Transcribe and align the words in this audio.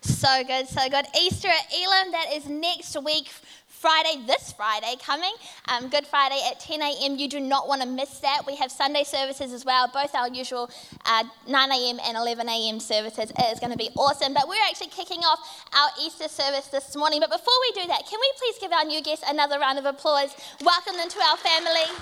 So 0.00 0.42
good, 0.46 0.68
so 0.68 0.88
good. 0.88 1.06
Easter 1.20 1.48
at 1.48 1.72
Elim, 1.72 2.12
that 2.12 2.26
is 2.32 2.48
next 2.48 2.96
week. 3.02 3.28
Friday, 3.66 4.26
this 4.26 4.52
Friday 4.54 4.96
coming, 5.00 5.32
um, 5.68 5.88
Good 5.88 6.04
Friday 6.04 6.40
at 6.50 6.58
10 6.58 6.82
a.m. 6.82 7.16
You 7.16 7.28
do 7.28 7.38
not 7.38 7.68
want 7.68 7.80
to 7.80 7.86
miss 7.86 8.18
that. 8.18 8.42
We 8.44 8.56
have 8.56 8.72
Sunday 8.72 9.04
services 9.04 9.52
as 9.52 9.64
well, 9.64 9.88
both 9.94 10.16
our 10.16 10.28
usual 10.28 10.68
uh, 11.06 11.22
9 11.46 11.70
a.m. 11.70 12.00
and 12.04 12.16
11 12.16 12.48
a.m. 12.48 12.80
services. 12.80 13.30
It 13.30 13.52
is 13.52 13.60
going 13.60 13.70
to 13.70 13.78
be 13.78 13.90
awesome. 13.94 14.34
But 14.34 14.48
we're 14.48 14.60
actually 14.68 14.88
kicking 14.88 15.20
off 15.20 15.38
our 15.72 15.90
Easter 16.04 16.26
service 16.26 16.66
this 16.66 16.96
morning. 16.96 17.20
But 17.20 17.30
before 17.30 17.54
we 17.60 17.80
do 17.82 17.86
that, 17.86 18.02
can 18.10 18.18
we 18.20 18.32
please 18.38 18.56
give 18.60 18.72
our 18.72 18.84
new 18.84 19.00
guests 19.00 19.24
another 19.28 19.60
round 19.60 19.78
of 19.78 19.84
applause? 19.84 20.34
Welcome 20.60 20.96
them 20.96 21.08
to 21.08 21.20
our 21.20 21.36
family. 21.36 21.94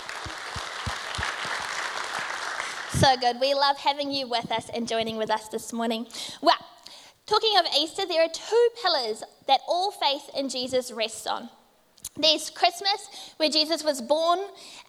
So 2.94 3.16
good. 3.20 3.38
We 3.38 3.52
love 3.52 3.76
having 3.76 4.10
you 4.10 4.26
with 4.26 4.50
us 4.50 4.70
and 4.70 4.88
joining 4.88 5.18
with 5.18 5.30
us 5.30 5.48
this 5.48 5.74
morning. 5.74 6.06
Well, 6.40 6.56
talking 7.26 7.58
of 7.58 7.66
Easter, 7.78 8.06
there 8.06 8.22
are 8.22 8.28
two 8.28 8.68
pillars 8.82 9.22
that 9.46 9.60
all 9.68 9.90
faith 9.90 10.30
in 10.36 10.48
Jesus 10.48 10.90
rests 10.90 11.26
on. 11.26 11.48
There's 12.18 12.48
Christmas, 12.48 13.32
where 13.36 13.50
Jesus 13.50 13.84
was 13.84 14.00
born, 14.00 14.38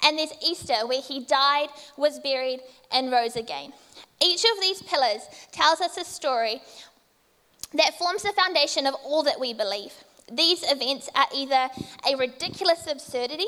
and 0.03 0.17
there's 0.17 0.33
Easter, 0.41 0.87
where 0.87 1.01
he 1.01 1.25
died, 1.25 1.67
was 1.97 2.19
buried, 2.19 2.61
and 2.91 3.11
rose 3.11 3.35
again. 3.35 3.73
Each 4.21 4.43
of 4.45 4.61
these 4.61 4.81
pillars 4.81 5.23
tells 5.51 5.81
us 5.81 5.97
a 5.97 6.05
story 6.05 6.61
that 7.73 7.97
forms 7.97 8.23
the 8.23 8.31
foundation 8.31 8.87
of 8.87 8.95
all 9.03 9.23
that 9.23 9.39
we 9.39 9.53
believe. 9.53 9.93
These 10.31 10.63
events 10.63 11.09
are 11.15 11.27
either 11.35 11.69
a 12.09 12.15
ridiculous 12.17 12.87
absurdity 12.89 13.47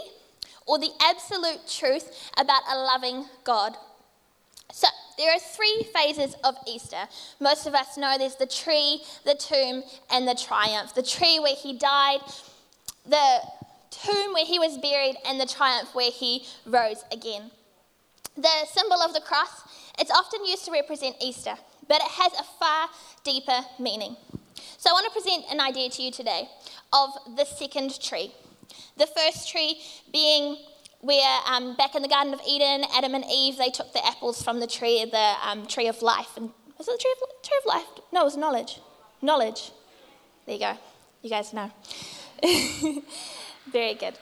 or 0.65 0.77
the 0.77 0.91
absolute 1.01 1.67
truth 1.67 2.31
about 2.37 2.61
a 2.69 2.77
loving 2.77 3.25
God. 3.43 3.75
So, 4.71 4.87
there 5.19 5.33
are 5.33 5.39
three 5.39 5.85
phases 5.93 6.35
of 6.45 6.55
Easter. 6.65 7.07
Most 7.41 7.67
of 7.67 7.75
us 7.75 7.97
know 7.97 8.17
there's 8.17 8.37
the 8.37 8.47
tree, 8.47 9.03
the 9.25 9.35
tomb, 9.35 9.83
and 10.09 10.25
the 10.25 10.33
triumph. 10.33 10.95
The 10.95 11.03
tree 11.03 11.39
where 11.39 11.55
he 11.55 11.77
died, 11.77 12.21
the 13.05 13.41
tomb 13.91 14.33
where 14.33 14.45
he 14.45 14.57
was 14.57 14.77
buried, 14.77 15.17
and 15.27 15.39
the 15.39 15.45
triumph 15.45 15.93
where 15.93 16.09
he 16.09 16.45
rose 16.65 17.03
again. 17.11 17.51
The 18.37 18.65
symbol 18.71 19.01
of 19.01 19.13
the 19.13 19.19
cross, 19.19 19.61
it's 19.99 20.09
often 20.09 20.45
used 20.45 20.63
to 20.65 20.71
represent 20.71 21.17
Easter, 21.19 21.55
but 21.89 21.97
it 21.97 22.11
has 22.11 22.31
a 22.39 22.43
far 22.57 22.87
deeper 23.25 23.59
meaning. 23.77 24.15
So 24.77 24.89
I 24.89 24.93
want 24.93 25.05
to 25.05 25.21
present 25.21 25.43
an 25.51 25.59
idea 25.59 25.89
to 25.89 26.01
you 26.01 26.11
today 26.11 26.47
of 26.93 27.09
the 27.35 27.43
second 27.43 27.99
tree. 27.99 28.31
The 28.95 29.07
first 29.07 29.49
tree 29.49 29.81
being 30.13 30.55
where 31.01 31.39
um, 31.47 31.75
back 31.75 31.95
in 31.95 32.01
the 32.01 32.07
Garden 32.07 32.33
of 32.33 32.41
Eden, 32.47 32.83
Adam 32.93 33.15
and 33.15 33.23
Eve, 33.31 33.57
they 33.57 33.69
took 33.69 33.93
the 33.93 34.05
apples 34.05 34.41
from 34.41 34.59
the 34.59 34.67
tree, 34.67 35.05
the 35.05 35.35
um, 35.45 35.65
tree 35.65 35.87
of 35.87 36.01
life. 36.01 36.35
And 36.35 36.49
was 36.77 36.87
it 36.87 36.91
the 36.91 37.01
tree 37.01 37.13
of, 37.21 37.43
tree 37.43 37.57
of 37.63 37.65
life? 37.65 38.03
No, 38.11 38.21
it 38.21 38.25
was 38.25 38.37
knowledge. 38.37 38.79
Knowledge. 39.21 39.71
There 40.45 40.55
you 40.55 40.61
go. 40.61 40.77
You 41.21 41.29
guys 41.29 41.53
know. 41.53 41.71
Very 43.71 43.93
good. 43.93 44.15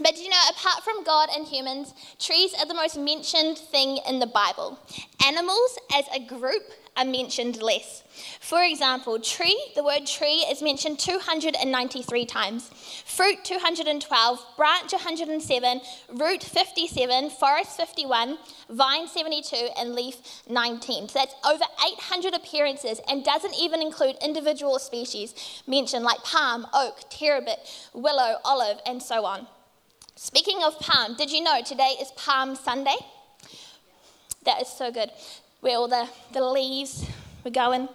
But 0.00 0.18
you 0.18 0.28
know, 0.28 0.40
apart 0.50 0.82
from 0.82 1.04
God 1.04 1.28
and 1.34 1.46
humans, 1.46 1.94
trees 2.18 2.52
are 2.58 2.66
the 2.66 2.74
most 2.74 2.98
mentioned 2.98 3.58
thing 3.58 3.98
in 4.08 4.18
the 4.18 4.26
Bible. 4.26 4.78
Animals 5.24 5.78
as 5.94 6.04
a 6.12 6.20
group 6.20 6.62
are 6.96 7.04
mentioned 7.04 7.60
less. 7.60 8.02
For 8.40 8.62
example, 8.62 9.18
tree, 9.18 9.58
the 9.74 9.82
word 9.82 10.06
tree 10.06 10.44
is 10.48 10.62
mentioned 10.62 10.98
293 10.98 12.26
times, 12.26 12.70
fruit 13.04 13.44
212, 13.44 14.46
branch 14.56 14.92
107, 14.92 15.80
root 16.14 16.42
57, 16.42 17.30
forest 17.30 17.76
51, 17.76 18.38
vine 18.70 19.08
72, 19.08 19.56
and 19.76 19.94
leaf 19.94 20.16
19. 20.48 21.08
So 21.08 21.18
that's 21.18 21.34
over 21.44 21.64
800 21.84 22.34
appearances 22.34 23.00
and 23.08 23.24
doesn't 23.24 23.54
even 23.58 23.82
include 23.82 24.16
individual 24.22 24.78
species 24.78 25.34
mentioned 25.66 26.04
like 26.04 26.22
palm, 26.22 26.66
oak, 26.72 27.00
terebinth, 27.10 27.88
willow, 27.92 28.36
olive, 28.44 28.78
and 28.86 29.02
so 29.02 29.24
on. 29.24 29.48
Speaking 30.16 30.62
of 30.62 30.78
palm, 30.78 31.16
did 31.16 31.32
you 31.32 31.42
know 31.42 31.60
today 31.62 31.96
is 32.00 32.12
Palm 32.12 32.54
Sunday? 32.54 32.96
That 34.44 34.62
is 34.62 34.68
so 34.68 34.92
good. 34.92 35.10
Where 35.64 35.78
all 35.78 35.88
the, 35.88 36.06
the 36.34 36.44
leaves 36.44 37.06
were 37.42 37.50
going. 37.50 37.88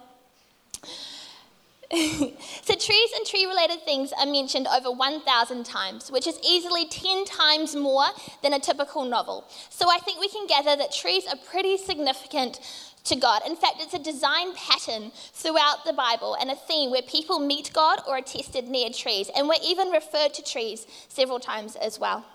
so, 1.92 2.74
trees 2.74 3.10
and 3.14 3.24
tree 3.24 3.46
related 3.46 3.84
things 3.84 4.12
are 4.18 4.26
mentioned 4.26 4.66
over 4.66 4.90
1,000 4.90 5.64
times, 5.64 6.10
which 6.10 6.26
is 6.26 6.36
easily 6.44 6.88
10 6.88 7.26
times 7.26 7.76
more 7.76 8.06
than 8.42 8.54
a 8.54 8.58
typical 8.58 9.04
novel. 9.04 9.44
So, 9.68 9.88
I 9.88 9.98
think 9.98 10.18
we 10.18 10.28
can 10.28 10.48
gather 10.48 10.74
that 10.74 10.90
trees 10.90 11.28
are 11.28 11.36
pretty 11.48 11.76
significant 11.76 12.58
to 13.04 13.14
God. 13.14 13.42
In 13.46 13.54
fact, 13.54 13.76
it's 13.78 13.94
a 13.94 14.00
design 14.00 14.52
pattern 14.56 15.12
throughout 15.32 15.84
the 15.86 15.92
Bible 15.92 16.36
and 16.40 16.50
a 16.50 16.56
theme 16.56 16.90
where 16.90 17.02
people 17.02 17.38
meet 17.38 17.70
God 17.72 18.00
or 18.04 18.18
are 18.18 18.20
tested 18.20 18.66
near 18.66 18.90
trees. 18.90 19.30
And 19.36 19.48
we're 19.48 19.62
even 19.64 19.90
referred 19.90 20.34
to 20.34 20.42
trees 20.42 20.88
several 21.08 21.38
times 21.38 21.76
as 21.76 22.00
well. 22.00 22.26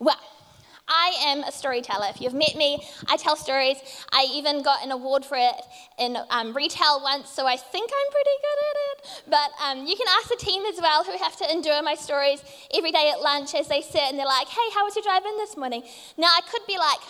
Well, 0.00 0.18
I 0.90 1.14
am 1.26 1.44
a 1.44 1.52
storyteller. 1.52 2.06
If 2.10 2.20
you've 2.20 2.34
met 2.34 2.56
me, 2.56 2.84
I 3.08 3.16
tell 3.16 3.36
stories. 3.36 3.76
I 4.12 4.26
even 4.32 4.62
got 4.62 4.84
an 4.84 4.90
award 4.90 5.24
for 5.24 5.36
it 5.38 5.54
in 5.98 6.18
um, 6.30 6.52
retail 6.52 7.00
once, 7.02 7.30
so 7.30 7.46
I 7.46 7.56
think 7.56 7.90
I'm 7.94 8.12
pretty 8.12 8.36
good 8.42 8.58
at 8.68 8.76
it. 8.90 9.22
But 9.30 9.50
um, 9.64 9.86
you 9.86 9.96
can 9.96 10.06
ask 10.18 10.28
the 10.28 10.36
team 10.36 10.64
as 10.66 10.80
well 10.80 11.04
who 11.04 11.16
have 11.16 11.36
to 11.36 11.50
endure 11.50 11.80
my 11.82 11.94
stories 11.94 12.42
every 12.74 12.90
day 12.90 13.12
at 13.14 13.22
lunch 13.22 13.54
as 13.54 13.68
they 13.68 13.82
sit 13.82 14.02
and 14.02 14.18
they're 14.18 14.26
like, 14.26 14.48
hey, 14.48 14.68
how 14.74 14.84
was 14.84 14.96
your 14.96 15.04
drive 15.04 15.24
in 15.24 15.36
this 15.38 15.56
morning? 15.56 15.84
Now, 16.18 16.26
I 16.26 16.40
could 16.50 16.66
be 16.66 16.76
like, 16.76 17.00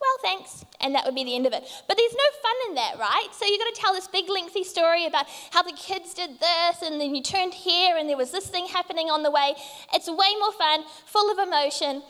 well, 0.00 0.18
thanks, 0.20 0.64
and 0.80 0.94
that 0.94 1.06
would 1.06 1.14
be 1.14 1.24
the 1.24 1.34
end 1.34 1.46
of 1.46 1.52
it. 1.54 1.64
But 1.88 1.96
there's 1.96 2.12
no 2.12 2.28
fun 2.42 2.54
in 2.68 2.74
that, 2.74 2.98
right? 2.98 3.28
So 3.32 3.46
you've 3.46 3.58
got 3.58 3.74
to 3.74 3.80
tell 3.80 3.94
this 3.94 4.06
big, 4.06 4.28
lengthy 4.28 4.62
story 4.62 5.06
about 5.06 5.24
how 5.50 5.62
the 5.62 5.72
kids 5.72 6.12
did 6.12 6.38
this, 6.38 6.82
and 6.82 7.00
then 7.00 7.14
you 7.14 7.22
turned 7.22 7.54
here, 7.54 7.96
and 7.96 8.08
there 8.08 8.16
was 8.16 8.30
this 8.30 8.46
thing 8.46 8.66
happening 8.66 9.08
on 9.08 9.22
the 9.22 9.30
way. 9.30 9.54
It's 9.94 10.06
way 10.06 10.32
more 10.38 10.52
fun, 10.52 10.84
full 11.06 11.32
of 11.32 11.38
emotion, 11.38 12.02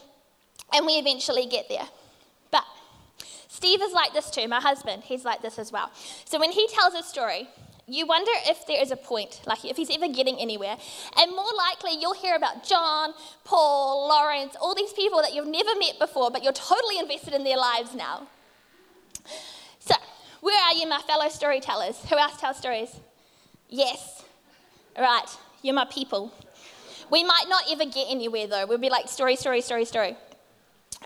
and 0.73 0.87
we 0.87 0.95
eventually 0.95 1.47
get 1.47 1.69
there. 1.69 1.87
But 2.51 2.65
Steve 3.49 3.81
is 3.83 3.93
like 3.93 4.13
this 4.13 4.31
too, 4.31 4.49
my 4.49 4.61
husband. 4.61 5.05
He's 5.05 5.25
like 5.25 5.43
this 5.43 5.59
as 5.59 5.73
well. 5.73 5.91
So 6.25 6.39
when 6.39 6.53
he 6.53 6.69
tells 6.69 6.95
a 6.95 7.03
story, 7.03 7.49
you 7.89 8.05
wonder 8.07 8.33
if 8.47 8.67
there 8.67 8.81
is 8.83 8.91
a 8.91 8.97
point, 8.97 9.41
like 9.47 9.65
if 9.65 9.77
he's 9.77 9.91
ever 9.91 10.09
getting 10.09 10.39
anywhere. 10.39 10.77
And 11.19 11.31
more 11.31 11.53
likely, 11.57 12.01
you'll 12.01 12.15
hear 12.15 12.35
about 12.35 12.65
John, 12.65 13.15
Paul, 13.45 14.09
Lawrence, 14.09 14.57
all 14.61 14.75
these 14.75 14.93
people 14.93 15.23
that 15.23 15.33
you've 15.35 15.47
never 15.47 15.71
met 15.79 15.99
before, 16.01 16.31
but 16.31 16.43
you're 16.43 16.53
totally 16.53 16.99
invested 16.99 17.33
in 17.33 17.45
their 17.45 17.57
lives 17.57 17.95
now. 17.95 18.27
So, 19.79 19.95
where 20.41 20.61
are 20.65 20.73
you, 20.73 20.89
my 20.89 21.01
fellow 21.03 21.29
storytellers? 21.29 21.97
Who 22.11 22.19
else 22.19 22.41
tells 22.41 22.57
stories? 22.57 22.91
Yes. 23.69 24.25
Right, 24.99 25.27
you're 25.63 25.75
my 25.75 25.85
people. 25.85 26.33
We 27.11 27.23
might 27.23 27.45
not 27.49 27.65
ever 27.71 27.85
get 27.85 28.07
anywhere 28.09 28.49
though. 28.49 28.67
We'll 28.67 28.79
be 28.79 28.91
like 28.91 29.09
story, 29.09 29.37
story, 29.37 29.61
story, 29.61 29.85
story. 29.85 30.17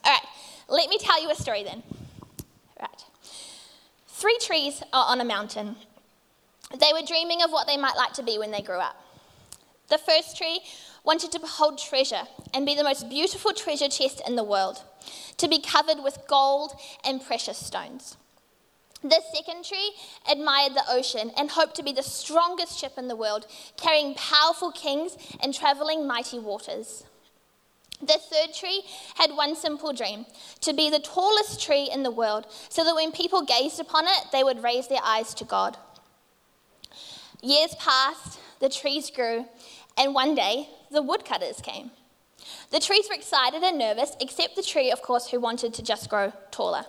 All 0.04 0.12
right, 0.12 0.26
let 0.68 0.88
me 0.88 0.98
tell 0.98 1.22
you 1.22 1.30
a 1.30 1.34
story 1.34 1.62
then. 1.62 1.82
Right. 2.80 3.04
Three 4.06 4.38
trees 4.40 4.82
are 4.92 5.06
on 5.06 5.20
a 5.20 5.24
mountain. 5.24 5.76
They 6.78 6.92
were 6.92 7.06
dreaming 7.06 7.42
of 7.42 7.50
what 7.50 7.66
they 7.66 7.76
might 7.76 7.96
like 7.96 8.12
to 8.14 8.22
be 8.22 8.38
when 8.38 8.50
they 8.50 8.62
grew 8.62 8.78
up. 8.78 8.96
The 9.88 9.98
first 9.98 10.36
tree 10.36 10.60
wanted 11.04 11.32
to 11.32 11.40
behold 11.40 11.78
treasure 11.78 12.22
and 12.54 12.64
be 12.64 12.76
the 12.76 12.84
most 12.84 13.08
beautiful 13.08 13.52
treasure 13.52 13.88
chest 13.88 14.22
in 14.26 14.36
the 14.36 14.44
world, 14.44 14.82
to 15.38 15.48
be 15.48 15.60
covered 15.60 16.02
with 16.02 16.18
gold 16.28 16.72
and 17.04 17.24
precious 17.24 17.58
stones. 17.58 18.16
The 19.02 19.22
second 19.34 19.64
tree 19.64 19.92
admired 20.30 20.74
the 20.74 20.84
ocean 20.88 21.32
and 21.36 21.50
hoped 21.50 21.74
to 21.76 21.82
be 21.82 21.92
the 21.92 22.02
strongest 22.02 22.78
ship 22.78 22.92
in 22.98 23.08
the 23.08 23.16
world, 23.16 23.46
carrying 23.76 24.14
powerful 24.14 24.70
kings 24.70 25.16
and 25.42 25.54
traveling 25.54 26.06
mighty 26.06 26.38
waters. 26.38 27.04
The 28.00 28.18
third 28.18 28.54
tree 28.54 28.82
had 29.16 29.32
one 29.32 29.54
simple 29.54 29.92
dream 29.92 30.24
to 30.62 30.72
be 30.72 30.88
the 30.88 30.98
tallest 30.98 31.62
tree 31.62 31.90
in 31.92 32.02
the 32.02 32.10
world, 32.10 32.46
so 32.68 32.82
that 32.84 32.94
when 32.94 33.12
people 33.12 33.42
gazed 33.42 33.78
upon 33.78 34.06
it, 34.06 34.26
they 34.32 34.42
would 34.42 34.62
raise 34.62 34.88
their 34.88 35.02
eyes 35.04 35.34
to 35.34 35.44
God. 35.44 35.76
Years 37.42 37.74
passed, 37.78 38.38
the 38.58 38.68
trees 38.68 39.10
grew, 39.10 39.46
and 39.96 40.14
one 40.14 40.34
day 40.34 40.68
the 40.90 41.02
woodcutters 41.02 41.60
came. 41.60 41.90
The 42.70 42.80
trees 42.80 43.06
were 43.08 43.14
excited 43.14 43.62
and 43.62 43.78
nervous, 43.78 44.16
except 44.20 44.56
the 44.56 44.62
tree, 44.62 44.90
of 44.90 45.02
course, 45.02 45.28
who 45.28 45.40
wanted 45.40 45.74
to 45.74 45.82
just 45.82 46.08
grow 46.08 46.32
taller. 46.50 46.86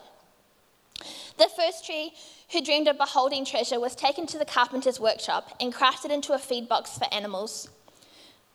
The 1.38 1.50
first 1.50 1.86
tree, 1.86 2.14
who 2.52 2.62
dreamed 2.62 2.88
of 2.88 2.98
beholding 2.98 3.46
treasure, 3.46 3.80
was 3.80 3.96
taken 3.96 4.28
to 4.28 4.38
the 4.38 4.46
carpenter's 4.46 5.00
workshop 5.00 5.56
and 5.60 5.74
crafted 5.74 6.12
into 6.12 6.34
a 6.34 6.40
feed 6.40 6.70
box 6.70 6.98
for 6.98 7.14
animals, 7.14 7.70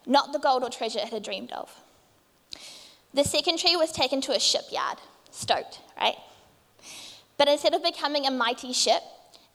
not 0.06 0.32
the 0.32 0.38
gold 0.38 0.62
or 0.62 0.70
treasure 0.70 1.00
it 1.00 1.09
had 1.09 1.23
dreamed 1.23 1.52
of. 1.52 1.82
The 3.14 3.25
second 3.25 3.58
tree 3.58 3.76
was 3.76 3.93
taken 3.93 4.20
to 4.23 4.32
a 4.32 4.41
shipyard, 4.41 4.99
stoked, 5.31 5.81
right? 5.99 6.17
But 7.38 7.49
instead 7.49 7.75
of 7.75 7.82
becoming 7.82 8.26
a 8.26 8.31
mighty 8.31 8.73
ship, 8.73 9.03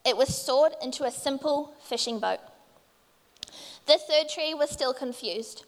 it 0.04 0.16
was 0.16 0.34
sawed 0.34 0.74
into 0.82 1.04
a 1.04 1.10
simple 1.10 1.74
fishing 1.84 2.18
boat. 2.18 2.40
The 3.86 3.98
third 3.98 4.28
tree 4.28 4.54
was 4.54 4.70
still 4.70 4.94
confused. 4.94 5.64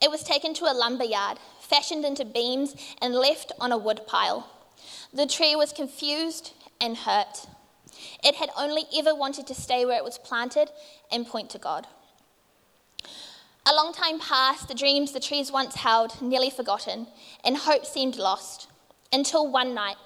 It 0.00 0.10
was 0.10 0.22
taken 0.22 0.54
to 0.54 0.64
a 0.64 0.74
lumber 0.74 1.04
yard, 1.04 1.38
fashioned 1.60 2.04
into 2.04 2.24
beams, 2.24 2.74
and 3.02 3.14
left 3.14 3.52
on 3.60 3.72
a 3.72 3.78
wood 3.78 4.02
pile. 4.06 4.48
The 5.12 5.26
tree 5.26 5.56
was 5.56 5.72
confused 5.72 6.52
and 6.80 6.96
hurt. 6.96 7.46
It 8.22 8.36
had 8.36 8.50
only 8.56 8.84
ever 8.96 9.14
wanted 9.14 9.46
to 9.48 9.54
stay 9.54 9.84
where 9.84 9.98
it 9.98 10.04
was 10.04 10.18
planted 10.18 10.70
and 11.10 11.26
point 11.26 11.50
to 11.50 11.58
God. 11.58 11.86
A 13.70 13.74
long 13.74 13.92
time 13.92 14.18
passed, 14.18 14.68
the 14.68 14.74
dreams 14.74 15.12
the 15.12 15.20
trees 15.20 15.52
once 15.52 15.74
held 15.74 16.22
nearly 16.22 16.48
forgotten, 16.48 17.06
and 17.44 17.54
hope 17.54 17.84
seemed 17.84 18.16
lost, 18.16 18.66
until 19.12 19.46
one 19.46 19.74
night 19.74 19.96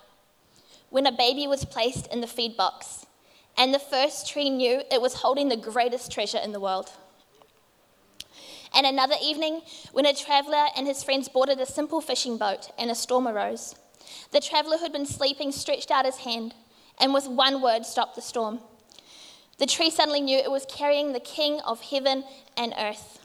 when 0.90 1.06
a 1.06 1.12
baby 1.12 1.46
was 1.46 1.64
placed 1.64 2.08
in 2.08 2.20
the 2.20 2.26
feed 2.26 2.56
box, 2.56 3.06
and 3.56 3.72
the 3.72 3.78
first 3.78 4.28
tree 4.28 4.50
knew 4.50 4.82
it 4.90 5.00
was 5.00 5.14
holding 5.14 5.48
the 5.48 5.56
greatest 5.56 6.10
treasure 6.10 6.40
in 6.42 6.50
the 6.50 6.58
world. 6.58 6.90
And 8.74 8.84
another 8.84 9.14
evening, 9.22 9.60
when 9.92 10.06
a 10.06 10.12
traveller 10.12 10.64
and 10.76 10.88
his 10.88 11.04
friends 11.04 11.28
boarded 11.28 11.60
a 11.60 11.66
simple 11.66 12.00
fishing 12.00 12.38
boat 12.38 12.72
and 12.76 12.90
a 12.90 12.96
storm 12.96 13.28
arose, 13.28 13.76
the 14.32 14.40
traveller 14.40 14.78
who 14.78 14.82
had 14.82 14.92
been 14.92 15.06
sleeping 15.06 15.52
stretched 15.52 15.92
out 15.92 16.04
his 16.04 16.18
hand 16.18 16.52
and 16.98 17.14
with 17.14 17.28
one 17.28 17.62
word 17.62 17.86
stopped 17.86 18.16
the 18.16 18.22
storm. 18.22 18.58
The 19.58 19.66
tree 19.66 19.90
suddenly 19.90 20.20
knew 20.20 20.38
it 20.38 20.50
was 20.50 20.66
carrying 20.68 21.12
the 21.12 21.20
King 21.20 21.60
of 21.60 21.80
heaven 21.80 22.24
and 22.56 22.74
earth. 22.76 23.20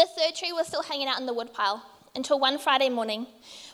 The 0.00 0.06
third 0.06 0.34
tree 0.34 0.50
was 0.50 0.66
still 0.66 0.82
hanging 0.82 1.08
out 1.08 1.20
in 1.20 1.26
the 1.26 1.34
woodpile 1.34 1.82
until 2.14 2.40
one 2.40 2.56
Friday 2.56 2.88
morning, 2.88 3.26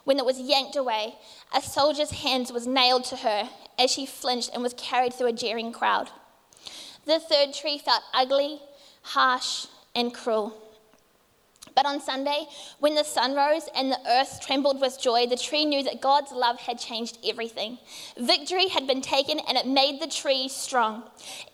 when 0.02 0.18
it 0.18 0.24
was 0.24 0.40
yanked 0.40 0.74
away, 0.74 1.14
a 1.54 1.62
soldier's 1.62 2.10
hand 2.10 2.50
was 2.52 2.66
nailed 2.66 3.04
to 3.04 3.16
her 3.18 3.48
as 3.78 3.92
she 3.92 4.06
flinched 4.06 4.50
and 4.52 4.60
was 4.60 4.74
carried 4.76 5.14
through 5.14 5.28
a 5.28 5.32
jeering 5.32 5.70
crowd. 5.70 6.10
The 7.04 7.20
third 7.20 7.54
tree 7.54 7.78
felt 7.78 8.02
ugly, 8.12 8.60
harsh, 9.02 9.66
and 9.94 10.12
cruel. 10.12 10.52
But 11.76 11.84
on 11.84 12.00
Sunday, 12.00 12.46
when 12.78 12.94
the 12.94 13.04
sun 13.04 13.34
rose 13.34 13.68
and 13.76 13.92
the 13.92 14.00
earth 14.08 14.40
trembled 14.40 14.80
with 14.80 14.98
joy, 14.98 15.26
the 15.26 15.36
tree 15.36 15.66
knew 15.66 15.82
that 15.82 16.00
God's 16.00 16.32
love 16.32 16.58
had 16.58 16.78
changed 16.78 17.18
everything. 17.22 17.76
Victory 18.18 18.68
had 18.68 18.86
been 18.86 19.02
taken 19.02 19.38
and 19.46 19.58
it 19.58 19.66
made 19.66 20.00
the 20.00 20.06
tree 20.06 20.48
strong. 20.48 21.02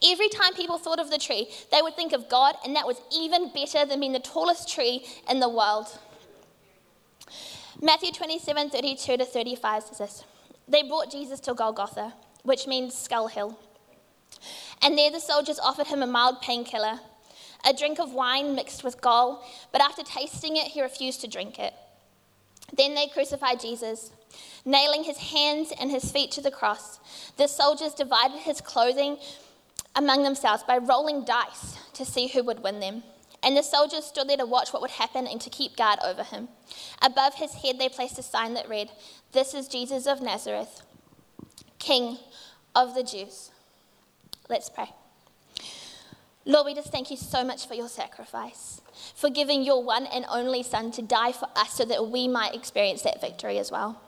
Every 0.01 0.29
time 0.29 0.55
people 0.55 0.79
thought 0.79 1.01
of 1.01 1.11
the 1.11 1.19
tree, 1.19 1.49
they 1.73 1.83
would 1.83 1.97
think 1.97 2.13
of 2.13 2.29
God, 2.29 2.55
and 2.65 2.77
that 2.77 2.87
was 2.87 3.01
even 3.13 3.53
better 3.53 3.85
than 3.85 3.99
being 3.99 4.13
the 4.13 4.21
tallest 4.21 4.73
tree 4.73 5.05
in 5.29 5.41
the 5.41 5.49
world. 5.49 5.99
Matthew 7.81 8.13
27 8.13 8.71
32 8.71 9.17
to 9.17 9.25
35 9.25 9.83
says 9.83 9.99
this 9.99 10.25
They 10.69 10.85
brought 10.85 11.11
Jesus 11.11 11.41
to 11.41 11.55
Golgotha, 11.55 12.15
which 12.45 12.69
means 12.69 12.97
skull 12.97 13.27
hill. 13.27 13.59
And 14.81 14.97
there 14.97 15.11
the 15.11 15.19
soldiers 15.19 15.59
offered 15.59 15.89
him 15.89 16.01
a 16.01 16.07
mild 16.07 16.41
painkiller 16.41 17.01
a 17.64 17.73
drink 17.73 17.99
of 17.99 18.12
wine 18.12 18.55
mixed 18.55 18.82
with 18.85 19.00
gall, 19.00 19.44
but 19.70 19.81
after 19.81 20.03
tasting 20.03 20.56
it, 20.56 20.69
he 20.69 20.82
refused 20.82 21.20
to 21.20 21.29
drink 21.29 21.59
it. 21.59 21.75
Then 22.76 22.94
they 22.94 23.06
crucified 23.06 23.61
Jesus, 23.61 24.11
nailing 24.64 25.05
his 25.05 25.19
hands 25.19 25.73
and 25.79 25.91
his 25.91 26.11
feet 26.11 26.31
to 26.32 26.41
the 26.41 26.50
cross. 26.50 26.99
The 27.37 27.47
soldiers 27.47 27.94
divided 27.94 28.38
his 28.38 28.61
clothing 28.61 29.19
among 29.94 30.23
themselves 30.23 30.62
by 30.62 30.79
rolling 30.79 31.25
dice 31.25 31.76
to 31.94 32.05
see 32.05 32.29
who 32.29 32.43
would 32.44 32.62
win 32.62 32.81
them. 32.81 33.03
And 33.43 33.56
the 33.56 33.62
soldiers 33.62 34.05
stood 34.05 34.29
there 34.29 34.37
to 34.37 34.47
watch 34.47 34.73
what 34.73 34.81
would 34.82 34.93
happen 34.93 35.26
and 35.26 35.41
to 35.41 35.50
keep 35.50 35.76
guard 35.76 35.99
over 36.05 36.23
him. 36.23 36.49
Above 37.03 37.35
his 37.35 37.55
head, 37.55 37.79
they 37.79 37.88
placed 37.88 38.19
a 38.19 38.23
sign 38.23 38.55
that 38.55 38.69
read, 38.69 38.91
This 39.32 39.53
is 39.53 39.67
Jesus 39.67 40.06
of 40.06 40.23
Nazareth, 40.23 40.82
King 41.79 42.19
of 42.75 42.94
the 42.94 43.03
Jews. 43.03 43.50
Let's 44.49 44.70
pray. 44.70 44.91
Lord, 46.44 46.67
we 46.67 46.75
just 46.75 46.91
thank 46.91 47.11
you 47.11 47.17
so 47.17 47.44
much 47.44 47.69
for 47.69 47.75
your 47.75 47.89
sacrifice, 47.89 48.81
for 49.15 49.31
giving 49.31 49.62
your 49.62 49.83
one 49.83 50.06
and 50.06 50.25
only 50.29 50.62
Son 50.62 50.91
to 50.93 51.03
die 51.03 51.33
for 51.33 51.49
us 51.55 51.75
so 51.75 51.85
that 51.85 52.09
we 52.09 52.27
might 52.27 52.55
experience 52.55 53.03
that 53.03 53.21
victory 53.21 53.59
as 53.59 53.71
well. 53.71 54.00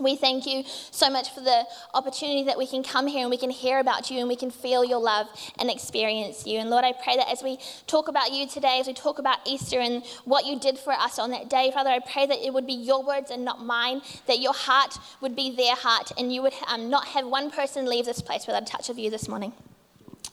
We 0.00 0.16
thank 0.16 0.46
you 0.46 0.62
so 0.92 1.10
much 1.10 1.30
for 1.30 1.40
the 1.40 1.64
opportunity 1.92 2.44
that 2.44 2.56
we 2.56 2.66
can 2.66 2.82
come 2.82 3.08
here 3.08 3.22
and 3.22 3.30
we 3.30 3.36
can 3.36 3.50
hear 3.50 3.80
about 3.80 4.10
you 4.10 4.20
and 4.20 4.28
we 4.28 4.36
can 4.36 4.50
feel 4.50 4.84
your 4.84 5.00
love 5.00 5.26
and 5.58 5.70
experience 5.70 6.46
you. 6.46 6.58
And 6.58 6.70
Lord, 6.70 6.84
I 6.84 6.92
pray 6.92 7.16
that 7.16 7.28
as 7.28 7.42
we 7.42 7.58
talk 7.86 8.08
about 8.08 8.32
you 8.32 8.46
today, 8.46 8.78
as 8.80 8.86
we 8.86 8.94
talk 8.94 9.18
about 9.18 9.38
Easter 9.44 9.80
and 9.80 10.04
what 10.24 10.46
you 10.46 10.58
did 10.58 10.78
for 10.78 10.92
us 10.92 11.18
on 11.18 11.30
that 11.32 11.50
day, 11.50 11.70
Father, 11.72 11.90
I 11.90 11.98
pray 11.98 12.26
that 12.26 12.38
it 12.38 12.54
would 12.54 12.66
be 12.66 12.74
your 12.74 13.04
words 13.04 13.30
and 13.30 13.44
not 13.44 13.64
mine, 13.64 14.02
that 14.26 14.38
your 14.38 14.54
heart 14.54 14.98
would 15.20 15.34
be 15.34 15.54
their 15.54 15.74
heart, 15.74 16.12
and 16.16 16.32
you 16.32 16.42
would 16.42 16.54
um, 16.68 16.88
not 16.88 17.08
have 17.08 17.26
one 17.26 17.50
person 17.50 17.86
leave 17.86 18.04
this 18.04 18.20
place 18.20 18.46
without 18.46 18.62
a 18.62 18.66
touch 18.66 18.88
of 18.88 18.98
you 18.98 19.10
this 19.10 19.28
morning. 19.28 19.52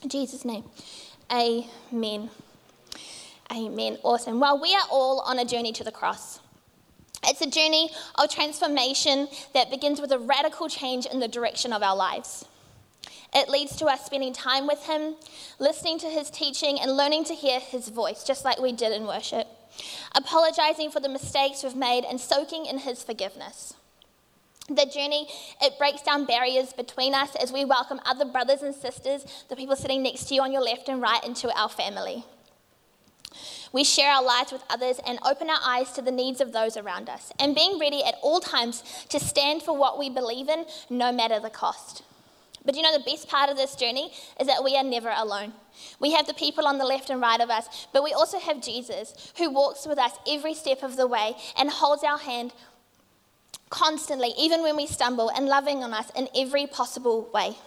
In 0.03 0.09
Jesus' 0.09 0.45
name. 0.45 0.63
Amen. 1.31 2.29
Amen. 3.51 3.97
Awesome. 4.03 4.39
Well, 4.39 4.59
we 4.61 4.73
are 4.75 4.83
all 4.91 5.21
on 5.21 5.39
a 5.39 5.45
journey 5.45 5.71
to 5.73 5.83
the 5.83 5.91
cross. 5.91 6.39
It's 7.27 7.41
a 7.41 7.49
journey 7.49 7.89
of 8.15 8.29
transformation 8.29 9.27
that 9.53 9.71
begins 9.71 9.99
with 9.99 10.11
a 10.11 10.19
radical 10.19 10.69
change 10.69 11.05
in 11.05 11.19
the 11.19 11.27
direction 11.27 11.73
of 11.73 11.81
our 11.81 11.95
lives. 11.95 12.45
It 13.33 13.49
leads 13.49 13.75
to 13.77 13.85
us 13.87 14.05
spending 14.05 14.33
time 14.33 14.67
with 14.67 14.85
Him, 14.85 15.15
listening 15.59 15.99
to 15.99 16.07
His 16.07 16.29
teaching, 16.29 16.79
and 16.79 16.95
learning 16.95 17.25
to 17.25 17.33
hear 17.33 17.59
His 17.59 17.89
voice, 17.89 18.23
just 18.23 18.45
like 18.45 18.61
we 18.61 18.71
did 18.71 18.93
in 18.93 19.07
worship, 19.07 19.47
apologizing 20.13 20.91
for 20.91 20.99
the 20.99 21.09
mistakes 21.09 21.63
we've 21.63 21.75
made, 21.75 22.05
and 22.05 22.21
soaking 22.21 22.65
in 22.65 22.79
His 22.79 23.03
forgiveness. 23.03 23.73
The 24.67 24.85
journey, 24.85 25.27
it 25.61 25.77
breaks 25.77 26.01
down 26.01 26.25
barriers 26.25 26.73
between 26.73 27.13
us 27.13 27.35
as 27.35 27.51
we 27.51 27.65
welcome 27.65 27.99
other 28.03 28.25
brothers 28.25 28.63
and 28.63 28.73
sisters, 28.73 29.45
the 29.47 29.55
people 29.55 29.75
sitting 29.75 30.01
next 30.01 30.25
to 30.25 30.35
you 30.35 30.41
on 30.41 30.51
your 30.51 30.63
left 30.63 30.89
and 30.89 30.99
right, 30.99 31.23
into 31.23 31.55
our 31.55 31.69
family. 31.69 32.25
We 33.71 33.83
share 33.83 34.11
our 34.11 34.23
lives 34.23 34.51
with 34.51 34.63
others 34.69 34.99
and 35.05 35.19
open 35.23 35.51
our 35.51 35.59
eyes 35.63 35.91
to 35.91 36.01
the 36.01 36.11
needs 36.11 36.41
of 36.41 36.51
those 36.51 36.77
around 36.77 37.09
us, 37.09 37.31
and 37.37 37.53
being 37.53 37.77
ready 37.77 38.03
at 38.03 38.15
all 38.23 38.39
times 38.39 38.81
to 39.09 39.19
stand 39.19 39.61
for 39.61 39.77
what 39.77 39.99
we 39.99 40.09
believe 40.09 40.49
in, 40.49 40.65
no 40.89 41.11
matter 41.11 41.39
the 41.39 41.51
cost. 41.51 42.01
But 42.65 42.75
you 42.75 42.81
know, 42.81 42.97
the 42.97 43.03
best 43.03 43.27
part 43.27 43.51
of 43.51 43.57
this 43.57 43.75
journey 43.75 44.11
is 44.39 44.47
that 44.47 44.63
we 44.63 44.75
are 44.75 44.83
never 44.83 45.13
alone. 45.15 45.53
We 45.99 46.13
have 46.13 46.25
the 46.25 46.33
people 46.33 46.65
on 46.65 46.79
the 46.79 46.85
left 46.85 47.11
and 47.11 47.21
right 47.21 47.39
of 47.39 47.51
us, 47.51 47.87
but 47.93 48.03
we 48.03 48.13
also 48.13 48.39
have 48.39 48.63
Jesus 48.63 49.31
who 49.37 49.51
walks 49.51 49.85
with 49.85 49.99
us 49.99 50.13
every 50.27 50.55
step 50.55 50.81
of 50.81 50.95
the 50.95 51.05
way 51.05 51.35
and 51.55 51.69
holds 51.69 52.03
our 52.03 52.17
hand 52.17 52.51
constantly, 53.69 54.33
even 54.37 54.61
when 54.61 54.75
we 54.75 54.87
stumble, 54.87 55.29
and 55.29 55.47
loving 55.47 55.83
on 55.83 55.93
us 55.93 56.11
in 56.15 56.27
every 56.35 56.67
possible 56.67 57.29
way. 57.33 57.57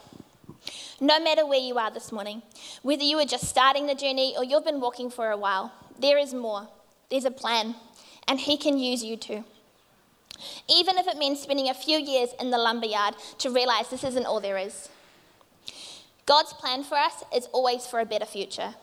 No 1.00 1.20
matter 1.20 1.46
where 1.46 1.60
you 1.60 1.78
are 1.78 1.90
this 1.90 2.10
morning, 2.10 2.42
whether 2.82 3.02
you 3.02 3.18
are 3.18 3.24
just 3.24 3.44
starting 3.44 3.86
the 3.86 3.94
journey 3.94 4.34
or 4.36 4.44
you've 4.44 4.64
been 4.64 4.80
walking 4.80 5.10
for 5.10 5.30
a 5.30 5.36
while, 5.36 5.72
there 5.98 6.18
is 6.18 6.34
more. 6.34 6.68
There's 7.10 7.24
a 7.24 7.30
plan, 7.30 7.74
and 8.26 8.40
He 8.40 8.56
can 8.56 8.78
use 8.78 9.04
you 9.04 9.16
too. 9.16 9.44
Even 10.68 10.98
if 10.98 11.06
it 11.06 11.16
means 11.16 11.40
spending 11.40 11.68
a 11.68 11.74
few 11.74 11.98
years 11.98 12.30
in 12.40 12.50
the 12.50 12.58
lumberyard 12.58 13.14
to 13.38 13.50
realize 13.50 13.88
this 13.88 14.04
isn't 14.04 14.26
all 14.26 14.40
there 14.40 14.58
is. 14.58 14.88
God's 16.26 16.52
plan 16.52 16.84
for 16.84 16.96
us 16.96 17.24
is 17.34 17.46
always 17.52 17.86
for 17.86 18.00
a 18.00 18.04
better 18.04 18.26
future. 18.26 18.74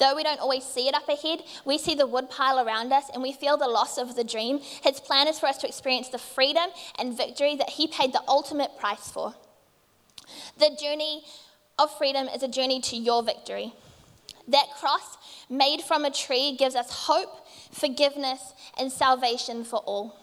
Though 0.00 0.16
we 0.16 0.22
don't 0.22 0.40
always 0.40 0.64
see 0.64 0.88
it 0.88 0.94
up 0.94 1.08
ahead, 1.08 1.42
we 1.66 1.76
see 1.76 1.94
the 1.94 2.06
woodpile 2.06 2.58
around 2.58 2.90
us 2.92 3.10
and 3.12 3.22
we 3.22 3.32
feel 3.32 3.58
the 3.58 3.68
loss 3.68 3.98
of 3.98 4.16
the 4.16 4.24
dream. 4.24 4.60
His 4.82 4.98
plan 4.98 5.28
is 5.28 5.38
for 5.38 5.46
us 5.46 5.58
to 5.58 5.68
experience 5.68 6.08
the 6.08 6.18
freedom 6.18 6.70
and 6.98 7.16
victory 7.16 7.54
that 7.56 7.70
He 7.70 7.86
paid 7.86 8.14
the 8.14 8.22
ultimate 8.26 8.78
price 8.78 9.10
for. 9.10 9.34
The 10.58 10.76
journey 10.80 11.24
of 11.78 11.96
freedom 11.96 12.28
is 12.28 12.42
a 12.42 12.48
journey 12.48 12.80
to 12.80 12.96
your 12.96 13.22
victory. 13.22 13.74
That 14.48 14.68
cross 14.78 15.18
made 15.48 15.82
from 15.82 16.04
a 16.04 16.10
tree 16.10 16.56
gives 16.56 16.74
us 16.74 16.90
hope, 16.90 17.46
forgiveness, 17.70 18.54
and 18.78 18.90
salvation 18.90 19.64
for 19.64 19.80
all. 19.80 20.19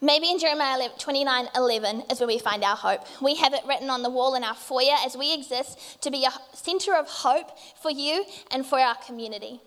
Maybe 0.00 0.30
in 0.30 0.38
Jeremiah 0.38 0.88
29 0.96 1.48
11 1.56 2.02
is 2.10 2.20
where 2.20 2.28
we 2.28 2.38
find 2.38 2.62
our 2.62 2.76
hope. 2.76 3.00
We 3.20 3.34
have 3.36 3.52
it 3.52 3.62
written 3.66 3.90
on 3.90 4.02
the 4.02 4.10
wall 4.10 4.36
in 4.36 4.44
our 4.44 4.54
foyer 4.54 4.94
as 5.04 5.16
we 5.16 5.34
exist 5.34 6.00
to 6.02 6.10
be 6.10 6.24
a 6.24 6.56
center 6.56 6.94
of 6.94 7.08
hope 7.08 7.58
for 7.82 7.90
you 7.90 8.24
and 8.52 8.64
for 8.64 8.78
our 8.78 8.94
community. 8.94 9.60